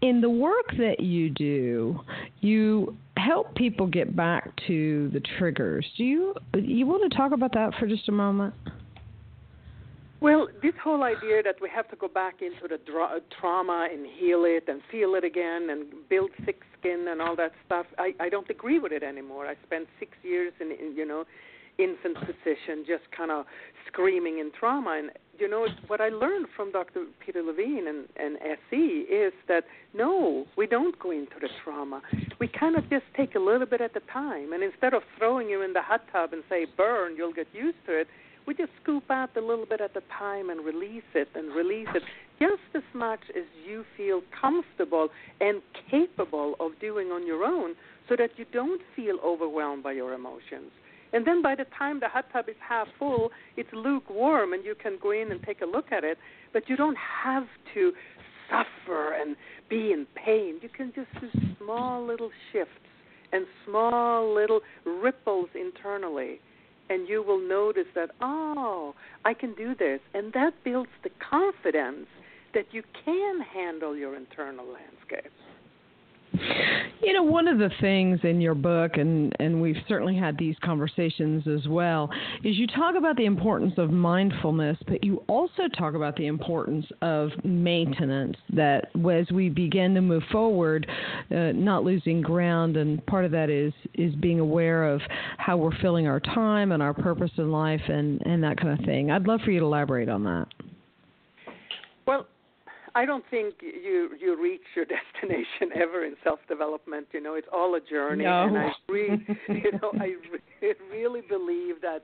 in 0.01 0.21
the 0.21 0.29
work 0.29 0.67
that 0.77 0.99
you 0.99 1.29
do, 1.29 1.99
you 2.41 2.95
help 3.17 3.55
people 3.55 3.87
get 3.87 4.15
back 4.15 4.51
to 4.67 5.09
the 5.13 5.21
triggers. 5.37 5.85
Do 5.97 6.03
you 6.03 6.33
you 6.53 6.85
want 6.85 7.11
to 7.11 7.17
talk 7.17 7.31
about 7.31 7.53
that 7.53 7.73
for 7.79 7.87
just 7.87 8.07
a 8.09 8.11
moment? 8.11 8.53
Well, 10.21 10.47
this 10.63 10.73
whole 10.83 11.03
idea 11.03 11.43
that 11.43 11.55
we 11.61 11.69
have 11.69 11.87
to 11.89 11.95
go 11.95 12.07
back 12.07 12.41
into 12.41 12.67
the 12.67 12.79
dra- 12.89 13.19
trauma 13.39 13.89
and 13.91 14.07
heal 14.07 14.43
it 14.45 14.63
and 14.67 14.81
feel 14.89 15.13
it 15.15 15.23
again 15.23 15.67
and 15.69 15.85
build 16.09 16.31
thick 16.45 16.61
skin 16.79 17.05
and 17.09 17.21
all 17.21 17.35
that 17.35 17.51
stuff, 17.65 17.85
I, 17.99 18.13
I 18.19 18.29
don't 18.29 18.49
agree 18.49 18.79
with 18.79 18.91
it 18.91 19.03
anymore. 19.03 19.45
I 19.45 19.55
spent 19.67 19.87
six 19.99 20.13
years 20.23 20.53
in, 20.59 20.71
in 20.71 20.95
you 20.95 21.05
know, 21.05 21.25
infant 21.77 22.17
position, 22.19 22.85
just 22.87 23.03
kind 23.15 23.31
of 23.31 23.45
screaming 23.87 24.39
in 24.39 24.51
trauma. 24.57 24.97
And 24.97 25.11
you 25.37 25.49
know 25.49 25.67
what 25.87 26.01
I 26.01 26.09
learned 26.09 26.47
from 26.55 26.71
Dr. 26.71 27.05
Peter 27.23 27.41
Levine 27.43 27.87
and, 27.87 28.07
and 28.15 28.37
SE 28.69 28.77
is 28.77 29.33
that 29.47 29.65
no, 29.93 30.45
we 30.57 30.67
don't 30.67 30.97
go 30.99 31.11
into 31.11 31.35
the 31.39 31.49
trauma. 31.63 32.01
We 32.39 32.47
kind 32.47 32.75
of 32.75 32.89
just 32.89 33.05
take 33.15 33.35
a 33.35 33.39
little 33.39 33.67
bit 33.67 33.81
at 33.81 33.95
a 33.95 34.01
time, 34.11 34.53
and 34.53 34.63
instead 34.63 34.93
of 34.93 35.03
throwing 35.17 35.49
you 35.49 35.61
in 35.61 35.73
the 35.73 35.81
hot 35.81 36.01
tub 36.11 36.33
and 36.33 36.43
say 36.49 36.65
burn, 36.77 37.15
you'll 37.15 37.33
get 37.33 37.47
used 37.53 37.77
to 37.87 37.99
it 37.99 38.07
we 38.45 38.53
just 38.53 38.71
scoop 38.81 39.09
out 39.09 39.35
a 39.35 39.41
little 39.41 39.65
bit 39.65 39.81
at 39.81 39.95
a 39.95 40.01
time 40.17 40.49
and 40.49 40.63
release 40.63 41.03
it 41.13 41.27
and 41.35 41.53
release 41.53 41.87
it 41.95 42.03
just 42.39 42.61
as 42.75 42.83
much 42.93 43.21
as 43.35 43.43
you 43.67 43.85
feel 43.97 44.21
comfortable 44.39 45.09
and 45.41 45.61
capable 45.89 46.55
of 46.59 46.71
doing 46.79 47.07
on 47.07 47.25
your 47.25 47.43
own 47.43 47.75
so 48.07 48.15
that 48.15 48.31
you 48.37 48.45
don't 48.53 48.81
feel 48.95 49.17
overwhelmed 49.25 49.83
by 49.83 49.91
your 49.91 50.13
emotions. 50.13 50.71
And 51.15 51.25
then 51.25 51.41
by 51.41 51.55
the 51.55 51.65
time 51.77 52.01
the 52.01 52.09
hot 52.09 52.25
tub 52.33 52.49
is 52.49 52.57
half 52.59 52.87
full, 52.99 53.31
it's 53.55 53.69
lukewarm 53.71 54.51
and 54.51 54.65
you 54.65 54.75
can 54.75 54.97
go 55.01 55.11
in 55.11 55.31
and 55.31 55.41
take 55.43 55.61
a 55.61 55.65
look 55.65 55.93
at 55.93 56.03
it, 56.03 56.17
but 56.51 56.67
you 56.67 56.75
don't 56.75 56.97
have 57.23 57.45
to 57.73 57.93
suffer 58.49 59.13
and 59.13 59.37
be 59.69 59.93
in 59.93 60.05
pain. 60.13 60.59
You 60.61 60.67
can 60.67 60.91
just 60.93 61.07
do 61.21 61.29
small 61.57 62.05
little 62.05 62.31
shifts 62.51 62.73
and 63.31 63.45
small 63.65 64.35
little 64.35 64.59
ripples 64.85 65.47
internally 65.55 66.41
and 66.89 67.07
you 67.07 67.23
will 67.23 67.39
notice 67.39 67.87
that, 67.95 68.09
oh, 68.19 68.93
I 69.23 69.33
can 69.33 69.53
do 69.53 69.73
this. 69.73 70.01
And 70.13 70.33
that 70.33 70.53
builds 70.65 70.91
the 71.03 71.11
confidence 71.29 72.07
that 72.53 72.65
you 72.71 72.83
can 73.05 73.39
handle 73.39 73.95
your 73.95 74.17
internal 74.17 74.65
landscape. 74.65 75.31
You 77.01 77.13
know, 77.13 77.23
one 77.23 77.47
of 77.47 77.59
the 77.59 77.69
things 77.81 78.19
in 78.23 78.41
your 78.41 78.55
book, 78.55 78.97
and, 78.97 79.33
and 79.39 79.61
we've 79.61 79.77
certainly 79.87 80.17
had 80.17 80.37
these 80.37 80.55
conversations 80.63 81.47
as 81.47 81.67
well, 81.67 82.09
is 82.43 82.57
you 82.57 82.65
talk 82.67 82.95
about 82.95 83.15
the 83.15 83.25
importance 83.25 83.73
of 83.77 83.91
mindfulness, 83.91 84.77
but 84.87 85.03
you 85.03 85.23
also 85.27 85.67
talk 85.77 85.93
about 85.93 86.15
the 86.15 86.25
importance 86.25 86.85
of 87.01 87.29
maintenance. 87.43 88.37
That 88.53 88.89
as 88.95 89.31
we 89.31 89.49
begin 89.49 89.93
to 89.95 90.01
move 90.01 90.23
forward, 90.31 90.89
uh, 91.31 91.51
not 91.53 91.83
losing 91.83 92.21
ground, 92.21 92.75
and 92.75 93.05
part 93.05 93.23
of 93.23 93.31
that 93.31 93.49
is 93.49 93.73
is 93.93 94.15
being 94.15 94.39
aware 94.39 94.85
of 94.85 95.01
how 95.37 95.57
we're 95.57 95.77
filling 95.81 96.07
our 96.07 96.19
time 96.19 96.71
and 96.71 96.81
our 96.81 96.93
purpose 96.93 97.31
in 97.37 97.51
life, 97.51 97.81
and 97.87 98.21
and 98.25 98.43
that 98.43 98.57
kind 98.57 98.77
of 98.79 98.83
thing. 98.85 99.11
I'd 99.11 99.27
love 99.27 99.41
for 99.45 99.51
you 99.51 99.59
to 99.59 99.65
elaborate 99.65 100.09
on 100.09 100.23
that. 100.23 100.47
Well, 102.07 102.27
I 102.95 103.05
don't 103.05 103.25
think 103.29 103.55
you 103.61 104.11
you 104.19 104.41
reach 104.41 104.61
your 104.75 104.85
destination 104.97 105.75
ever 105.75 106.05
in 106.05 106.15
self 106.23 106.39
development. 106.47 107.07
You 107.13 107.21
know, 107.21 107.35
it's 107.35 107.47
all 107.53 107.75
a 107.75 107.81
journey, 107.81 108.23
no. 108.23 108.47
and 108.47 108.57
I 108.57 108.71
really, 108.89 109.25
you 109.49 109.71
know, 109.81 109.91
I 109.99 110.15
really 110.91 111.21
believe 111.21 111.81
that 111.81 111.99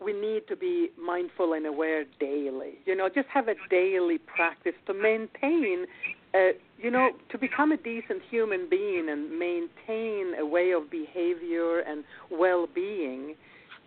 we 0.00 0.12
need 0.12 0.46
to 0.48 0.54
be 0.54 0.90
mindful 0.96 1.54
and 1.54 1.66
aware 1.66 2.04
daily. 2.20 2.74
You 2.86 2.94
know, 2.94 3.08
just 3.08 3.26
have 3.34 3.48
a 3.48 3.54
daily 3.68 4.18
practice 4.18 4.74
to 4.86 4.94
maintain 4.94 5.86
uh, 6.34 6.52
you 6.78 6.90
know, 6.90 7.10
to 7.30 7.38
become 7.38 7.72
a 7.72 7.76
decent 7.76 8.20
human 8.30 8.68
being 8.68 9.08
and 9.10 9.38
maintain 9.38 10.34
a 10.38 10.44
way 10.44 10.72
of 10.72 10.90
behavior 10.90 11.80
and 11.80 12.04
well-being, 12.30 13.34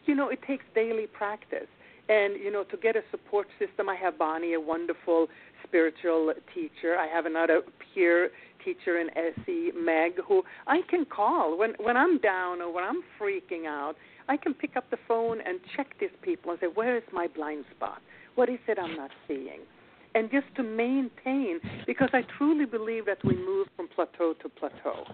you 0.06 0.16
know, 0.16 0.30
it 0.30 0.40
takes 0.48 0.66
daily 0.74 1.08
practice. 1.08 1.68
And 2.10 2.34
you 2.44 2.52
know, 2.52 2.64
to 2.66 2.78
get 2.78 2.96
a 2.96 3.04
support 3.12 3.48
system, 3.60 3.88
I 3.88 3.96
have 3.96 4.18
Bonnie, 4.18 4.54
a 4.54 4.60
wonderful 4.60 5.28
spiritual 5.72 6.34
teacher. 6.54 6.98
I 7.00 7.08
have 7.08 7.26
another 7.26 7.62
peer 7.94 8.30
teacher 8.64 9.00
in 9.00 9.10
SE, 9.16 9.72
Meg, 9.76 10.20
who 10.28 10.44
I 10.68 10.82
can 10.90 11.06
call 11.06 11.58
when 11.58 11.72
when 11.80 11.96
I'm 11.96 12.20
down 12.20 12.62
or 12.62 12.74
when 12.74 12.84
I'm 12.84 13.02
freaking 13.20 13.66
out. 13.68 13.96
I 14.28 14.36
can 14.38 14.54
pick 14.54 14.76
up 14.76 14.90
the 14.92 14.98
phone 15.08 15.40
and 15.46 15.60
check 15.76 15.88
these 16.00 16.10
people 16.22 16.52
and 16.52 16.60
say, 16.60 16.68
where 16.74 16.96
is 16.98 17.04
my 17.12 17.28
blind 17.28 17.66
spot? 17.76 18.02
What 18.36 18.50
is 18.50 18.60
it 18.68 18.78
I'm 18.78 18.96
not 18.96 19.12
seeing? 19.28 19.62
And 20.14 20.30
just 20.30 20.48
to 20.58 20.64
maintain, 20.64 21.60
because 21.88 22.10
I 22.14 22.22
truly 22.38 22.66
believe 22.66 23.06
that 23.06 23.18
we 23.24 23.36
move 23.36 23.68
from 23.76 23.88
plateau 23.88 24.34
to 24.42 24.50
plateau. 24.50 25.06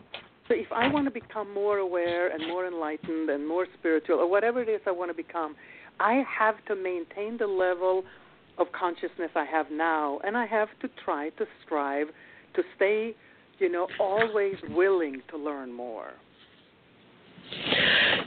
So 0.47 0.53
if 0.53 0.71
I 0.71 0.87
want 0.87 1.05
to 1.05 1.11
become 1.11 1.53
more 1.53 1.77
aware 1.77 2.31
and 2.31 2.47
more 2.47 2.65
enlightened 2.65 3.29
and 3.29 3.47
more 3.47 3.67
spiritual, 3.77 4.17
or 4.17 4.29
whatever 4.29 4.61
it 4.61 4.69
is 4.69 4.81
I 4.87 4.91
want 4.91 5.11
to 5.11 5.15
become, 5.15 5.55
I 5.99 6.23
have 6.27 6.55
to 6.65 6.75
maintain 6.75 7.37
the 7.37 7.47
level 7.47 8.03
of 8.57 8.67
consciousness 8.71 9.31
I 9.35 9.45
have 9.45 9.67
now, 9.71 10.19
and 10.25 10.37
I 10.37 10.45
have 10.45 10.69
to 10.81 10.89
try 11.03 11.29
to 11.29 11.45
strive 11.65 12.07
to 12.55 12.63
stay, 12.75 13.15
you 13.59 13.71
know, 13.71 13.87
always 13.99 14.55
willing 14.69 15.21
to 15.29 15.37
learn 15.37 15.71
more. 15.71 16.11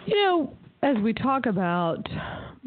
You 0.07 0.25
know, 0.25 0.57
as 0.83 0.97
we 1.03 1.13
talk 1.13 1.47
about 1.47 2.07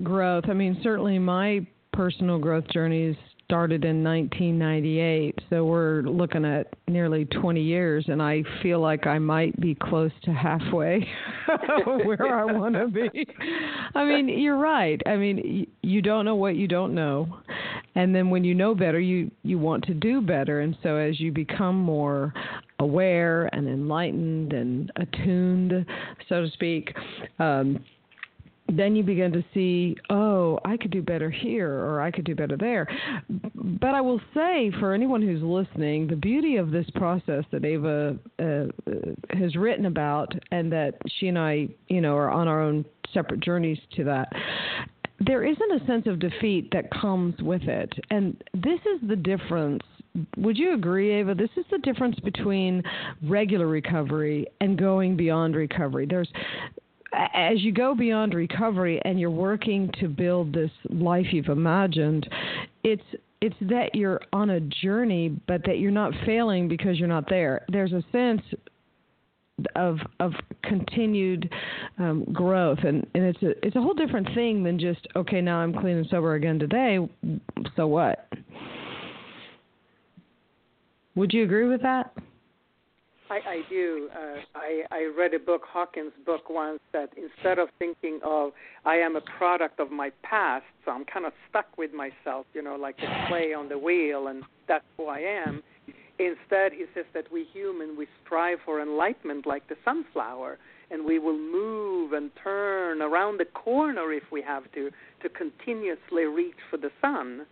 growth, 0.04 0.46
I 0.50 0.54
mean, 0.54 0.80
certainly 0.84 1.20
my 1.20 1.66
personal 1.94 2.40
growth 2.40 2.68
journeys 2.72 3.16
started 3.46 3.86
in 3.86 4.04
1998, 4.04 5.40
so 5.50 5.66
we're 5.66 6.02
looking 6.04 6.46
at 6.46 6.68
nearly 6.88 7.26
20 7.26 7.62
years, 7.62 8.06
and 8.08 8.22
I 8.22 8.44
feel 8.62 8.80
like 8.80 9.06
I 9.06 9.20
might 9.20 9.60
be 9.60 9.76
close 9.76 10.12
to 10.24 10.32
halfway 10.32 11.08
where 11.86 12.36
I 12.36 12.46
want 12.46 12.76
to 12.76 12.88
be. 12.88 13.28
I 13.96 14.06
mean, 14.06 14.30
you're 14.30 14.58
right. 14.58 15.02
I 15.06 15.18
mean, 15.18 15.68
you 15.82 16.02
don't 16.02 16.26
know 16.26 16.36
what 16.36 16.56
you 16.56 16.68
don't 16.68 16.96
know, 16.96 17.38
and 17.96 18.16
then 18.16 18.30
when 18.30 18.44
you 18.44 18.56
know 18.56 18.74
better, 18.74 19.00
you 19.00 19.30
you 19.44 19.60
want 19.60 19.84
to 19.86 19.94
do 19.94 20.22
better, 20.22 20.62
and 20.62 20.78
so 20.82 20.96
as 20.96 21.20
you 21.20 21.32
become 21.32 21.78
more 21.78 22.34
aware 22.80 23.50
and 23.54 23.68
enlightened 23.68 24.54
and 24.54 24.92
attuned, 24.96 25.86
so 26.28 26.42
to 26.42 26.50
speak. 26.52 26.94
Um, 27.40 27.84
then 28.72 28.96
you 28.96 29.04
begin 29.04 29.32
to 29.34 29.44
see, 29.54 29.96
oh, 30.10 30.60
I 30.66 30.78
could 30.78 30.92
do 30.92 31.02
better 31.02 31.30
here 31.30 31.70
or 31.70 32.02
I 32.02 32.12
could 32.12 32.26
do 32.26 32.36
better 32.36 32.58
there. 32.58 32.88
But 33.56 33.94
I 33.94 34.02
will 34.02 34.22
say, 34.34 34.72
for 34.80 34.94
anyone 34.94 35.22
who's 35.22 35.42
listening, 35.42 36.08
the 36.08 36.16
beauty 36.16 36.58
of 36.58 36.72
this 36.72 36.86
process 36.96 37.44
that 37.52 37.66
Eva 37.66 38.18
uh, 38.40 38.66
has 39.38 39.56
written 39.56 39.86
about, 39.86 40.34
and 40.52 40.72
that 40.72 40.96
she 41.18 41.28
and 41.28 41.38
I, 41.38 41.68
you 41.90 42.02
know, 42.02 42.16
are 42.16 42.32
on 42.32 42.48
our 42.48 42.62
own 42.62 42.86
separate 43.14 43.42
journeys 43.42 43.80
to 43.96 44.04
that. 44.06 44.32
There 45.20 45.44
isn't 45.44 45.82
a 45.82 45.86
sense 45.86 46.08
of 46.08 46.20
defeat 46.20 46.70
that 46.72 46.90
comes 46.92 47.40
with 47.42 47.64
it. 47.64 47.94
And 48.10 48.42
this 48.54 48.80
is 48.94 49.08
the 49.08 49.16
difference 49.16 49.84
would 50.38 50.58
you 50.58 50.76
agree, 50.76 51.20
Eva? 51.20 51.34
This 51.34 51.50
is 51.58 51.66
the 51.72 51.80
difference 51.80 52.20
between 52.20 52.84
regular 53.24 53.68
recovery 53.68 54.46
and 54.62 54.78
going 54.78 55.18
beyond 55.18 55.56
recovery. 55.56 56.06
There's 56.06 56.30
as 57.34 57.62
you 57.62 57.72
go 57.72 57.96
beyond 57.96 58.34
recovery 58.34 59.02
and 59.06 59.20
you're 59.20 59.30
working 59.30 59.92
to 60.00 60.08
build 60.08 60.54
this 60.54 60.72
life 60.90 61.28
you've 61.32 61.48
imagined, 61.48 62.28
it's 62.84 63.04
it's 63.42 63.56
that 63.60 63.94
you're 63.94 64.22
on 64.32 64.52
a 64.52 64.62
journey, 64.62 65.38
but 65.48 65.66
that 65.66 65.78
you're 65.78 65.92
not 65.92 66.14
failing 66.26 66.70
because 66.70 66.98
you're 66.98 67.10
not 67.10 67.28
there. 67.28 67.66
There's 67.68 67.92
a 67.92 68.04
sense 68.12 68.42
of 69.76 69.98
of 70.20 70.32
continued 70.64 71.52
um, 72.00 72.26
growth, 72.32 72.80
and 72.84 73.06
and 73.14 73.24
it's 73.24 73.44
a 73.44 73.66
it's 73.66 73.76
a 73.76 73.82
whole 73.82 73.94
different 73.94 74.28
thing 74.34 74.64
than 74.64 74.80
just 74.80 75.08
okay 75.16 75.42
now 75.42 75.58
I'm 75.58 75.74
clean 75.74 75.98
and 75.98 76.08
sober 76.10 76.36
again 76.36 76.58
today. 76.58 77.00
So 77.76 77.88
what? 77.88 78.28
Would 81.16 81.34
you 81.34 81.44
agree 81.44 81.68
with 81.68 81.82
that? 81.84 82.14
I, 83.34 83.40
I 83.50 83.62
do. 83.68 84.10
Uh, 84.14 84.40
I, 84.54 84.84
I 84.92 85.12
read 85.18 85.34
a 85.34 85.40
book, 85.40 85.64
Hawkins' 85.68 86.12
book, 86.24 86.50
once 86.52 86.80
that 86.92 87.10
instead 87.18 87.58
of 87.58 87.70
thinking 87.80 88.20
of 88.24 88.52
I 88.86 88.96
am 88.98 89.16
a 89.16 89.22
product 89.22 89.80
of 89.80 89.90
my 89.90 90.12
past, 90.22 90.66
so 90.86 90.92
I'm 90.92 91.04
kind 91.06 91.26
of 91.26 91.34
stuck 91.50 91.66
with 91.76 91.92
myself, 91.94 92.46
you 92.54 92.62
know, 92.62 92.76
like 92.76 92.96
a 93.00 93.28
clay 93.28 93.54
on 93.54 93.70
the 93.70 93.78
wheel, 93.78 94.28
and 94.28 94.44
that's 94.68 94.86
who 94.98 95.08
I 95.08 95.20
am. 95.20 95.64
Instead, 96.20 96.74
he 96.74 96.86
says 96.94 97.06
that 97.16 97.32
we 97.32 97.46
human 97.52 97.98
we 97.98 98.06
strive 98.24 98.60
for 98.64 98.80
enlightenment 98.80 99.48
like 99.48 99.68
the 99.68 99.76
sunflower, 99.84 100.60
and 100.92 101.04
we 101.04 101.18
will 101.18 101.38
move 101.38 102.14
and 102.14 102.30
turn 102.44 103.02
around 103.02 103.40
the 103.40 103.46
corner 103.46 104.14
if 104.14 104.24
we 104.32 104.44
have 104.44 104.72
to 104.74 104.92
to 105.24 105.30
continuously 105.30 106.26
reach 106.26 106.62
for 106.70 106.78
the 106.78 106.92
sun. 107.02 107.48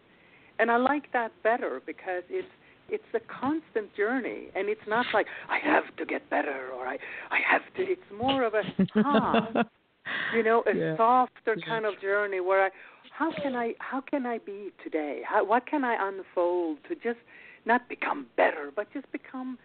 And 0.60 0.70
I 0.70 0.78
like 0.78 1.12
that 1.14 1.32
better 1.42 1.82
because 1.84 2.22
it's 2.30 2.48
it's 2.92 3.04
a 3.16 3.20
constant 3.20 3.96
journey 3.96 4.48
and 4.56 4.70
it's 4.70 4.88
not 4.88 5.06
like 5.14 5.26
i 5.50 5.58
have 5.58 5.96
to 5.98 6.06
get 6.06 6.30
better 6.30 6.70
or 6.76 6.86
i 6.86 6.98
i 7.32 7.40
have 7.50 7.62
to 7.76 7.84
it's 7.84 8.02
more 8.16 8.44
of 8.44 8.54
a 8.54 8.64
calm 8.94 9.48
ah, 9.56 9.64
you 10.36 10.44
know 10.44 10.64
a 10.72 10.76
yeah. 10.76 10.98
softer 10.98 11.56
kind 11.66 11.86
of 11.86 12.00
journey 12.02 12.40
where 12.40 12.66
i 12.66 12.70
how 13.18 13.32
can 13.42 13.56
i 13.56 13.74
how 13.80 14.02
can 14.02 14.26
i 14.26 14.38
be 14.40 14.70
today 14.84 15.22
how 15.26 15.44
what 15.44 15.66
can 15.66 15.84
i 15.84 15.96
unfold 16.08 16.78
to 16.88 16.96
just 16.96 17.20
not 17.66 17.88
become 17.88 18.26
better 18.36 18.72
but 18.76 18.92
just 18.94 19.10
become 19.12 19.58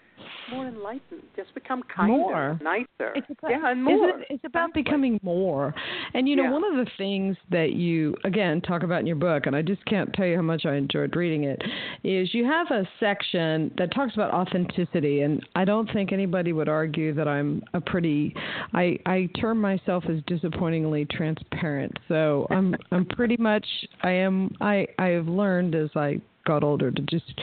more 0.51 0.67
enlightened. 0.67 1.23
Just 1.35 1.55
become 1.55 1.83
kinder, 1.95 2.13
more. 2.13 2.61
nicer. 2.63 3.13
It's 3.15 3.27
about, 3.39 3.51
yeah, 3.51 3.71
and 3.71 3.83
more. 3.83 4.21
It, 4.21 4.27
it's 4.31 4.45
about 4.45 4.73
becoming 4.75 5.19
more. 5.23 5.75
And 6.15 6.29
you 6.29 6.37
know, 6.37 6.45
yeah. 6.45 6.53
one 6.53 6.65
of 6.65 6.85
the 6.85 6.91
things 6.97 7.37
that 7.51 7.73
you 7.73 8.15
again 8.25 8.61
talk 8.61 8.83
about 8.83 9.01
in 9.01 9.07
your 9.07 9.17
book, 9.17 9.47
and 9.47 9.57
I 9.57 9.63
just 9.63 9.85
can't 9.87 10.13
tell 10.13 10.27
you 10.27 10.37
how 10.37 10.43
much 10.43 10.67
I 10.67 10.75
enjoyed 10.75 11.15
reading 11.17 11.45
it, 11.45 11.61
is 12.05 12.33
you 12.35 12.45
have 12.45 12.71
a 12.71 12.89
section 13.01 13.73
that 13.79 13.93
talks 13.95 14.15
about 14.15 14.33
authenticity, 14.33 15.23
and 15.23 15.45
I 15.55 15.65
don't 15.65 15.91
think 15.93 16.13
anybody 16.13 16.53
would 16.53 16.69
argue 16.69 17.15
that 17.15 17.29
I'm 17.29 17.63
a 17.75 17.81
pretty. 17.81 18.35
I 18.73 18.99
I 19.07 19.29
term 19.41 19.61
myself 19.61 20.05
as 20.09 20.19
disappointingly 20.27 21.07
transparent. 21.07 21.99
So 22.09 22.47
I'm 22.51 22.75
I'm 22.93 23.07
pretty 23.07 23.37
much 23.37 23.67
I 24.03 24.11
am 24.11 24.55
I 24.61 24.87
I 24.99 25.09
have 25.09 25.29
learned 25.29 25.75
as 25.75 25.91
I 25.97 26.21
got 26.47 26.65
older 26.65 26.91
to 26.91 27.03
just 27.03 27.35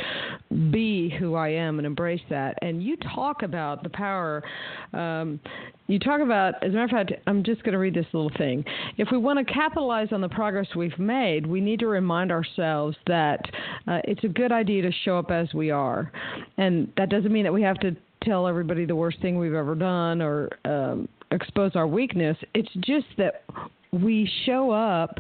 be 0.72 1.14
who 1.20 1.36
I 1.36 1.50
am 1.50 1.78
and 1.78 1.86
embrace 1.86 2.22
that. 2.30 2.58
And 2.62 2.82
you 2.82 2.98
talk 3.14 3.44
about 3.44 3.84
the 3.84 3.90
power. 3.90 4.42
Um, 4.94 5.40
you 5.88 6.00
talk 6.00 6.22
about, 6.22 6.56
as 6.64 6.72
a 6.72 6.74
matter 6.74 6.84
of 6.86 6.90
fact, 7.08 7.12
I'm 7.28 7.44
just 7.44 7.64
going 7.64 7.74
to 7.74 7.80
read 7.80 7.94
this 7.94 8.06
little 8.14 8.32
thing. 8.38 8.64
If 8.98 9.10
we 9.12 9.18
want 9.18 9.46
to 9.46 9.54
capitalize 9.54 10.08
on 10.12 10.22
the 10.22 10.30
progress 10.30 10.68
we've 10.76 10.98
made, 10.98 11.46
we 11.46 11.62
need 11.62 11.80
to 11.82 11.88
remind 11.88 12.32
ourselves 12.32 12.98
that 13.08 13.42
uh, 13.88 14.00
it's 14.06 14.24
a 14.24 14.30
good 14.30 14.52
idea 14.52 14.82
to 14.84 14.92
show 15.04 15.20
up 15.20 15.30
as 15.30 15.54
we 15.54 15.70
are. 15.70 16.12
And 16.58 16.92
that 16.98 17.10
doesn't 17.10 17.32
mean 17.32 17.44
that 17.44 17.54
we 17.54 17.62
have 17.62 17.80
to 17.82 17.96
tell 18.24 18.48
everybody 18.48 18.86
the 18.86 18.96
worst 18.96 19.22
thing 19.22 19.38
we've 19.38 19.54
ever 19.54 19.76
done 19.76 20.22
or 20.22 20.50
um, 20.66 21.10
expose 21.32 21.76
our 21.76 21.88
weakness. 21.88 22.38
It's 22.54 22.72
just 22.80 23.08
that 23.18 23.44
we 23.92 24.30
show 24.46 24.72
up 24.72 25.18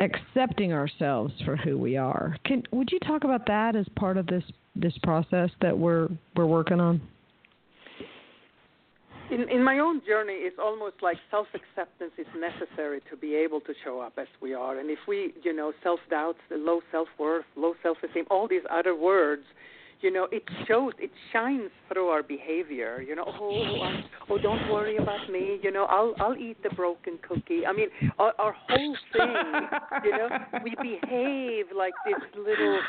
accepting 0.00 0.72
ourselves 0.72 1.32
for 1.44 1.56
who 1.56 1.78
we 1.78 1.96
are. 1.96 2.36
Can 2.44 2.62
would 2.72 2.90
you 2.90 2.98
talk 3.00 3.24
about 3.24 3.46
that 3.46 3.76
as 3.76 3.86
part 3.96 4.16
of 4.16 4.26
this 4.26 4.44
this 4.74 4.96
process 5.02 5.50
that 5.60 5.76
we're 5.76 6.08
we're 6.36 6.46
working 6.46 6.80
on? 6.80 7.00
In, 9.30 9.48
in 9.48 9.64
my 9.64 9.78
own 9.78 10.02
journey, 10.06 10.34
it's 10.34 10.58
almost 10.62 10.96
like 11.02 11.16
self 11.30 11.46
acceptance 11.54 12.12
is 12.18 12.26
necessary 12.38 13.00
to 13.10 13.16
be 13.16 13.34
able 13.34 13.60
to 13.60 13.72
show 13.82 14.00
up 14.00 14.12
as 14.18 14.26
we 14.42 14.52
are. 14.52 14.78
And 14.78 14.90
if 14.90 14.98
we, 15.08 15.32
you 15.42 15.54
know, 15.54 15.72
self 15.82 16.00
doubts, 16.10 16.38
low 16.50 16.80
self 16.92 17.08
worth, 17.18 17.46
low 17.56 17.74
self 17.82 17.98
esteem, 18.02 18.26
all 18.30 18.46
these 18.46 18.62
other 18.70 18.94
words 18.94 19.44
you 20.04 20.12
know, 20.12 20.28
it 20.30 20.42
shows, 20.68 20.92
it 20.98 21.10
shines 21.32 21.70
through 21.90 22.08
our 22.08 22.22
behavior. 22.22 23.00
You 23.00 23.16
know, 23.16 23.24
oh, 23.26 23.40
oh 23.40 23.82
I, 23.82 24.04
oh, 24.28 24.38
don't 24.38 24.70
worry 24.70 24.98
about 24.98 25.30
me. 25.30 25.58
You 25.62 25.72
know, 25.72 25.86
I'll 25.86 26.14
I'll 26.20 26.36
eat 26.36 26.62
the 26.62 26.68
broken 26.76 27.18
cookie. 27.26 27.66
I 27.66 27.72
mean, 27.72 27.88
our, 28.18 28.34
our 28.38 28.54
whole 28.68 28.96
thing. 29.14 29.34
you 30.04 30.10
know, 30.10 30.28
we 30.62 30.74
behave 30.82 31.66
like 31.74 31.94
this 32.04 32.22
little 32.36 32.80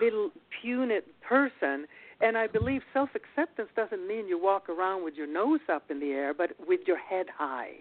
little 0.00 0.30
puny 0.60 1.00
person. 1.20 1.86
And 2.22 2.36
I 2.36 2.46
believe 2.46 2.80
self 2.94 3.10
acceptance 3.14 3.68
doesn't 3.76 4.08
mean 4.08 4.26
you 4.26 4.42
walk 4.42 4.70
around 4.70 5.04
with 5.04 5.14
your 5.14 5.26
nose 5.26 5.60
up 5.70 5.90
in 5.90 6.00
the 6.00 6.12
air, 6.12 6.32
but 6.32 6.50
with 6.66 6.80
your 6.86 6.98
head 6.98 7.26
high 7.36 7.72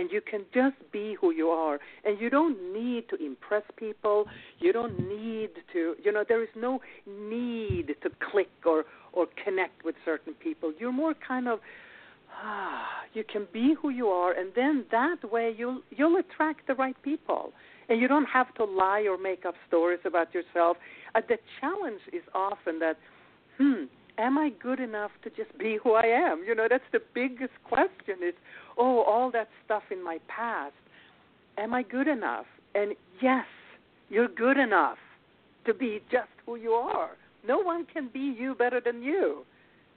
and 0.00 0.10
you 0.10 0.22
can 0.22 0.46
just 0.54 0.76
be 0.90 1.14
who 1.20 1.30
you 1.30 1.48
are. 1.48 1.78
And 2.04 2.18
you 2.18 2.30
don't 2.30 2.72
need 2.72 3.08
to 3.10 3.16
impress 3.22 3.62
people. 3.76 4.24
You 4.58 4.72
don't 4.72 4.96
need 5.08 5.50
to 5.74 5.94
you 6.02 6.10
know 6.10 6.24
there 6.26 6.42
is 6.42 6.48
no 6.56 6.80
need 7.06 7.88
to 8.02 8.10
click 8.30 8.50
or 8.64 8.84
or 9.12 9.26
connect 9.44 9.84
with 9.84 9.94
certain 10.04 10.34
people. 10.34 10.72
You're 10.78 10.98
more 11.04 11.14
kind 11.14 11.46
of 11.48 11.60
ah 12.42 12.86
you 13.12 13.24
can 13.24 13.46
be 13.52 13.74
who 13.80 13.90
you 13.90 14.06
are 14.06 14.32
and 14.32 14.52
then 14.54 14.84
that 14.90 15.18
way 15.30 15.54
you'll 15.56 15.82
you'll 15.90 16.16
attract 16.16 16.66
the 16.66 16.74
right 16.74 16.96
people. 17.02 17.52
And 17.88 18.00
you 18.00 18.06
don't 18.06 18.30
have 18.38 18.54
to 18.54 18.64
lie 18.64 19.04
or 19.10 19.18
make 19.18 19.44
up 19.44 19.56
stories 19.66 19.98
about 20.04 20.32
yourself. 20.32 20.76
Uh, 21.14 21.22
the 21.28 21.38
challenge 21.60 22.00
is 22.12 22.22
often 22.34 22.78
that 22.78 22.96
hmm, 23.58 23.84
am 24.18 24.38
I 24.38 24.50
good 24.62 24.80
enough 24.80 25.10
to 25.24 25.30
just 25.30 25.56
be 25.58 25.78
who 25.82 25.92
I 25.92 26.06
am? 26.06 26.44
You 26.46 26.54
know, 26.54 26.66
that's 26.68 26.84
the 26.92 27.00
biggest 27.14 27.52
question 27.64 28.16
is, 28.26 28.34
oh, 28.78 29.02
all 29.02 29.30
that 29.32 29.48
stuff 29.64 29.84
in 29.90 30.02
my 30.02 30.18
past, 30.28 30.74
am 31.58 31.74
I 31.74 31.82
good 31.82 32.08
enough? 32.08 32.46
And 32.74 32.94
yes, 33.20 33.46
you're 34.08 34.28
good 34.28 34.56
enough 34.56 34.98
to 35.66 35.74
be 35.74 36.00
just 36.10 36.28
who 36.46 36.56
you 36.56 36.72
are. 36.72 37.10
No 37.46 37.58
one 37.58 37.86
can 37.92 38.08
be 38.12 38.34
you 38.38 38.54
better 38.54 38.80
than 38.84 39.02
you. 39.02 39.44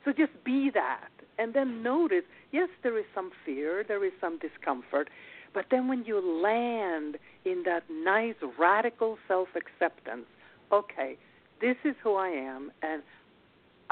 So 0.05 0.11
just 0.11 0.31
be 0.43 0.69
that. 0.73 1.09
And 1.39 1.53
then 1.53 1.81
notice, 1.81 2.23
yes, 2.51 2.69
there 2.83 2.97
is 2.97 3.05
some 3.15 3.31
fear, 3.45 3.83
there 3.87 4.05
is 4.05 4.11
some 4.21 4.37
discomfort, 4.39 5.09
but 5.53 5.65
then 5.71 5.87
when 5.87 6.03
you 6.05 6.19
land 6.19 7.17
in 7.45 7.63
that 7.65 7.83
nice 7.89 8.35
radical 8.59 9.17
self 9.27 9.49
acceptance, 9.55 10.25
okay, 10.71 11.17
this 11.61 11.75
is 11.85 11.95
who 12.03 12.15
I 12.15 12.29
am, 12.29 12.71
and 12.81 13.03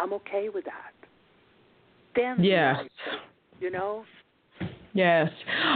I'm 0.01 0.13
okay 0.13 0.49
with 0.49 0.65
that. 0.65 0.93
Then, 2.15 2.43
yes. 2.43 2.77
you 3.59 3.69
know, 3.69 4.03
Yes. 4.93 5.29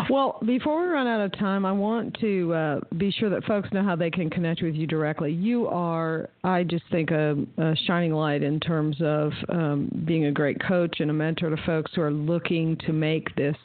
Well, 0.10 0.39
before 0.45 0.82
we 0.82 0.88
run 0.88 1.08
out 1.08 1.21
of 1.21 1.32
time, 1.39 1.65
I 1.65 1.71
want 1.71 2.17
to 2.19 2.54
uh, 2.54 2.80
be 2.97 3.12
sure 3.12 3.30
that 3.30 3.45
folks 3.45 3.69
know 3.71 3.84
how 3.84 3.95
they 3.95 4.12
can 4.12 4.30
connect 4.30 4.62
with 4.62 4.75
you 4.75 4.88
directly. 4.88 5.32
You 5.32 5.67
are, 5.67 6.30
I 6.43 6.63
just 6.63 6.84
think, 6.91 7.12
a, 7.12 7.36
a 7.58 7.75
shining 7.88 8.13
light 8.13 8.43
in 8.43 8.60
terms 8.60 8.97
of 9.01 9.32
um, 9.49 10.04
being 10.06 10.25
a 10.25 10.32
great 10.32 10.58
coach 10.67 10.99
and 10.99 11.10
a 11.10 11.13
mentor 11.13 11.49
to 11.49 11.58
folks 11.65 11.91
who 11.95 12.01
are 12.01 12.12
looking 12.12 12.75
to 12.86 12.91
make 12.91 13.34
this 13.36 13.56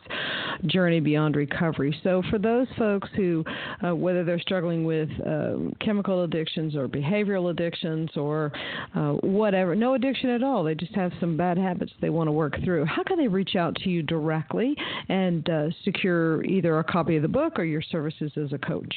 journey 0.66 1.00
beyond 1.00 1.34
recovery. 1.34 1.98
So, 2.04 2.22
for 2.30 2.38
those 2.38 2.68
folks 2.78 3.08
who, 3.16 3.44
uh, 3.84 3.94
whether 3.94 4.22
they're 4.22 4.40
struggling 4.40 4.84
with 4.84 5.08
uh, 5.26 5.56
chemical 5.84 6.22
addictions 6.22 6.76
or 6.76 6.86
behavioral 6.86 7.50
addictions 7.50 8.10
or 8.16 8.52
uh, 8.94 9.12
whatever, 9.14 9.74
no 9.74 9.94
addiction 9.94 10.30
at 10.30 10.44
all, 10.44 10.62
they 10.62 10.74
just 10.76 10.94
have 10.94 11.12
some 11.18 11.36
bad 11.36 11.58
habits 11.58 11.92
they 12.00 12.10
want 12.10 12.28
to 12.28 12.32
work 12.32 12.54
through, 12.64 12.84
how 12.84 13.02
can 13.02 13.18
they 13.18 13.28
reach 13.28 13.56
out 13.56 13.74
to 13.76 13.88
you 13.88 14.02
directly 14.02 14.76
and 15.08 15.39
and 15.46 15.72
uh, 15.72 15.74
secure 15.85 16.44
either 16.44 16.79
a 16.79 16.85
copy 16.85 17.16
of 17.16 17.22
the 17.22 17.29
book 17.29 17.59
or 17.59 17.64
your 17.64 17.83
services 17.83 18.33
as 18.37 18.53
a 18.53 18.59
coach? 18.59 18.94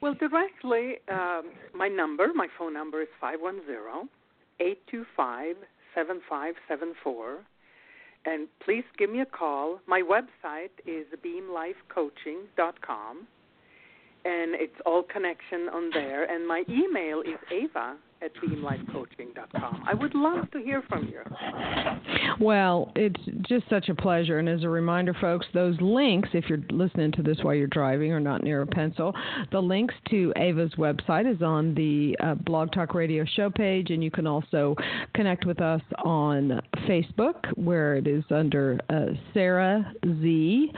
Well, 0.00 0.14
directly, 0.14 0.94
um, 1.10 1.50
my 1.74 1.88
number, 1.88 2.28
my 2.34 2.46
phone 2.58 2.72
number 2.72 3.02
is 3.02 3.08
510 3.20 4.08
825 4.60 5.56
7574. 5.94 7.38
And 8.26 8.48
please 8.64 8.84
give 8.98 9.10
me 9.10 9.20
a 9.20 9.26
call. 9.26 9.80
My 9.86 10.02
website 10.02 10.70
is 10.86 11.06
beamlifecoaching.com, 11.24 13.26
and 14.26 14.54
it's 14.54 14.76
all 14.84 15.02
connection 15.02 15.70
on 15.72 15.90
there. 15.92 16.24
And 16.24 16.46
my 16.46 16.64
email 16.68 17.20
is 17.20 17.38
eva 17.50 17.96
at 18.22 18.32
beamlifecoaching.com. 18.36 19.84
I 19.86 19.94
would 19.94 20.14
love 20.14 20.50
to 20.50 20.58
hear 20.58 20.82
from 20.88 21.08
you. 21.08 21.20
Well, 22.40 22.92
it's 22.94 23.20
just 23.48 23.68
such 23.68 23.88
a 23.88 23.94
pleasure. 23.94 24.38
And 24.38 24.48
as 24.48 24.62
a 24.62 24.68
reminder, 24.68 25.14
folks, 25.20 25.46
those 25.54 25.76
links, 25.80 26.28
if 26.32 26.46
you're 26.48 26.62
listening 26.70 27.12
to 27.12 27.22
this 27.22 27.38
while 27.42 27.54
you're 27.54 27.66
driving 27.66 28.12
or 28.12 28.20
not 28.20 28.42
near 28.42 28.62
a 28.62 28.66
pencil, 28.66 29.14
the 29.52 29.60
links 29.60 29.94
to 30.10 30.32
Eva's 30.36 30.72
website 30.76 31.32
is 31.32 31.42
on 31.42 31.74
the 31.74 32.16
uh, 32.22 32.34
Blog 32.34 32.72
Talk 32.72 32.94
Radio 32.94 33.24
show 33.36 33.50
page. 33.50 33.90
And 33.90 34.02
you 34.02 34.10
can 34.10 34.26
also 34.26 34.76
connect 35.14 35.46
with 35.46 35.60
us 35.60 35.82
on 36.04 36.60
Facebook, 36.88 37.44
where 37.56 37.96
it 37.96 38.06
is 38.06 38.24
under 38.30 38.78
uh, 38.88 39.06
Sarah 39.34 39.92
Z 40.20 40.72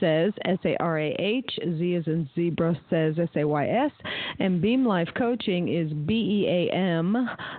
Says, 0.00 0.32
S 0.44 0.58
A 0.64 0.76
R 0.80 0.98
A 0.98 1.16
H, 1.18 1.58
Z 1.62 1.94
is 1.94 2.06
in 2.06 2.28
zebra, 2.34 2.78
says, 2.88 3.14
S 3.18 3.28
A 3.36 3.44
Y 3.44 3.66
S. 3.66 3.90
And 4.38 4.62
Beam 4.62 4.86
Life 4.86 5.08
Coaching 5.16 5.68
is 5.68 5.92
B 5.92 6.44
E 6.44 6.46
A 6.48 6.74
M 6.74 6.87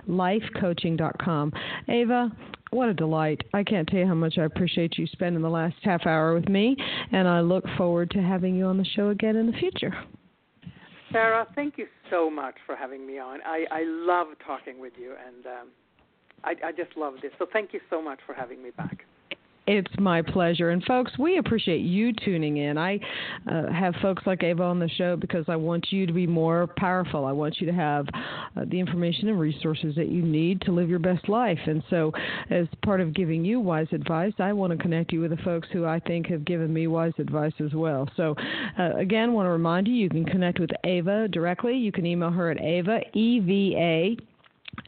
lifecoaching.com. 0.08 1.52
Eva, 1.88 2.30
what 2.70 2.88
a 2.88 2.94
delight. 2.94 3.42
I 3.52 3.64
can't 3.64 3.88
tell 3.88 3.98
you 3.98 4.06
how 4.06 4.14
much 4.14 4.38
I 4.38 4.44
appreciate 4.44 4.96
you 4.96 5.06
spending 5.08 5.42
the 5.42 5.48
last 5.48 5.76
half 5.82 6.06
hour 6.06 6.34
with 6.34 6.48
me, 6.48 6.76
and 7.12 7.26
I 7.26 7.40
look 7.40 7.64
forward 7.76 8.10
to 8.12 8.22
having 8.22 8.54
you 8.54 8.64
on 8.66 8.76
the 8.76 8.84
show 8.84 9.08
again 9.08 9.36
in 9.36 9.46
the 9.46 9.56
future. 9.58 9.92
Sarah, 11.12 11.46
thank 11.54 11.76
you 11.76 11.86
so 12.08 12.30
much 12.30 12.54
for 12.66 12.76
having 12.76 13.06
me 13.06 13.18
on. 13.18 13.40
I, 13.44 13.64
I 13.70 13.82
love 13.84 14.28
talking 14.46 14.78
with 14.80 14.92
you, 14.96 15.14
and 15.26 15.46
um, 15.46 15.68
I, 16.44 16.68
I 16.68 16.72
just 16.72 16.96
love 16.96 17.14
this. 17.20 17.32
So 17.38 17.46
thank 17.52 17.72
you 17.72 17.80
so 17.90 18.00
much 18.00 18.20
for 18.24 18.34
having 18.34 18.62
me 18.62 18.70
back. 18.70 19.04
It's 19.70 20.00
my 20.00 20.20
pleasure. 20.20 20.70
And 20.70 20.82
folks, 20.82 21.12
we 21.16 21.38
appreciate 21.38 21.82
you 21.82 22.12
tuning 22.12 22.56
in. 22.56 22.76
I 22.76 22.98
uh, 23.48 23.70
have 23.72 23.94
folks 24.02 24.24
like 24.26 24.42
Eva 24.42 24.64
on 24.64 24.80
the 24.80 24.88
show 24.88 25.14
because 25.14 25.44
I 25.46 25.54
want 25.54 25.92
you 25.92 26.08
to 26.08 26.12
be 26.12 26.26
more 26.26 26.66
powerful. 26.76 27.24
I 27.24 27.30
want 27.30 27.60
you 27.60 27.68
to 27.68 27.72
have 27.72 28.08
uh, 28.12 28.64
the 28.68 28.80
information 28.80 29.28
and 29.28 29.38
resources 29.38 29.94
that 29.94 30.08
you 30.08 30.22
need 30.22 30.60
to 30.62 30.72
live 30.72 30.90
your 30.90 30.98
best 30.98 31.28
life. 31.28 31.60
And 31.66 31.84
so, 31.88 32.10
as 32.50 32.66
part 32.84 33.00
of 33.00 33.14
giving 33.14 33.44
you 33.44 33.60
wise 33.60 33.86
advice, 33.92 34.32
I 34.40 34.52
want 34.52 34.72
to 34.72 34.76
connect 34.76 35.12
you 35.12 35.20
with 35.20 35.30
the 35.30 35.42
folks 35.44 35.68
who 35.72 35.86
I 35.86 36.00
think 36.00 36.26
have 36.26 36.44
given 36.44 36.74
me 36.74 36.88
wise 36.88 37.12
advice 37.18 37.54
as 37.64 37.72
well. 37.72 38.10
So, 38.16 38.34
uh, 38.76 38.96
again, 38.96 39.34
want 39.34 39.46
to 39.46 39.50
remind 39.50 39.86
you 39.86 39.94
you 39.94 40.10
can 40.10 40.24
connect 40.24 40.58
with 40.58 40.70
Eva 40.84 41.28
directly. 41.28 41.76
You 41.76 41.92
can 41.92 42.06
email 42.06 42.30
her 42.30 42.50
at 42.50 42.60
Eva, 42.60 43.02
E 43.14 43.38
V 43.38 43.76
A 43.78 44.16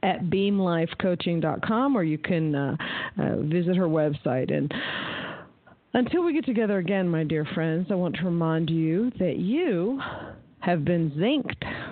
at 0.03 0.25
beamlifecoaching.com 0.25 1.97
or 1.97 2.03
you 2.03 2.19
can 2.19 2.55
uh, 2.55 2.77
uh, 3.19 3.37
visit 3.43 3.77
her 3.77 3.87
website. 3.87 4.53
And 4.53 4.73
until 5.95 6.25
we 6.25 6.33
get 6.33 6.45
together 6.45 6.79
again, 6.79 7.09
my 7.09 7.25
dear 7.25 7.45
friends, 7.55 7.89
I 7.91 7.95
want 7.95 8.17
to 8.17 8.25
remind 8.25 8.71
you 8.71 9.11
that 9.19 9.37
you 9.37 10.01
have 10.61 10.85
been 10.85 11.11
zinced. 11.13 11.92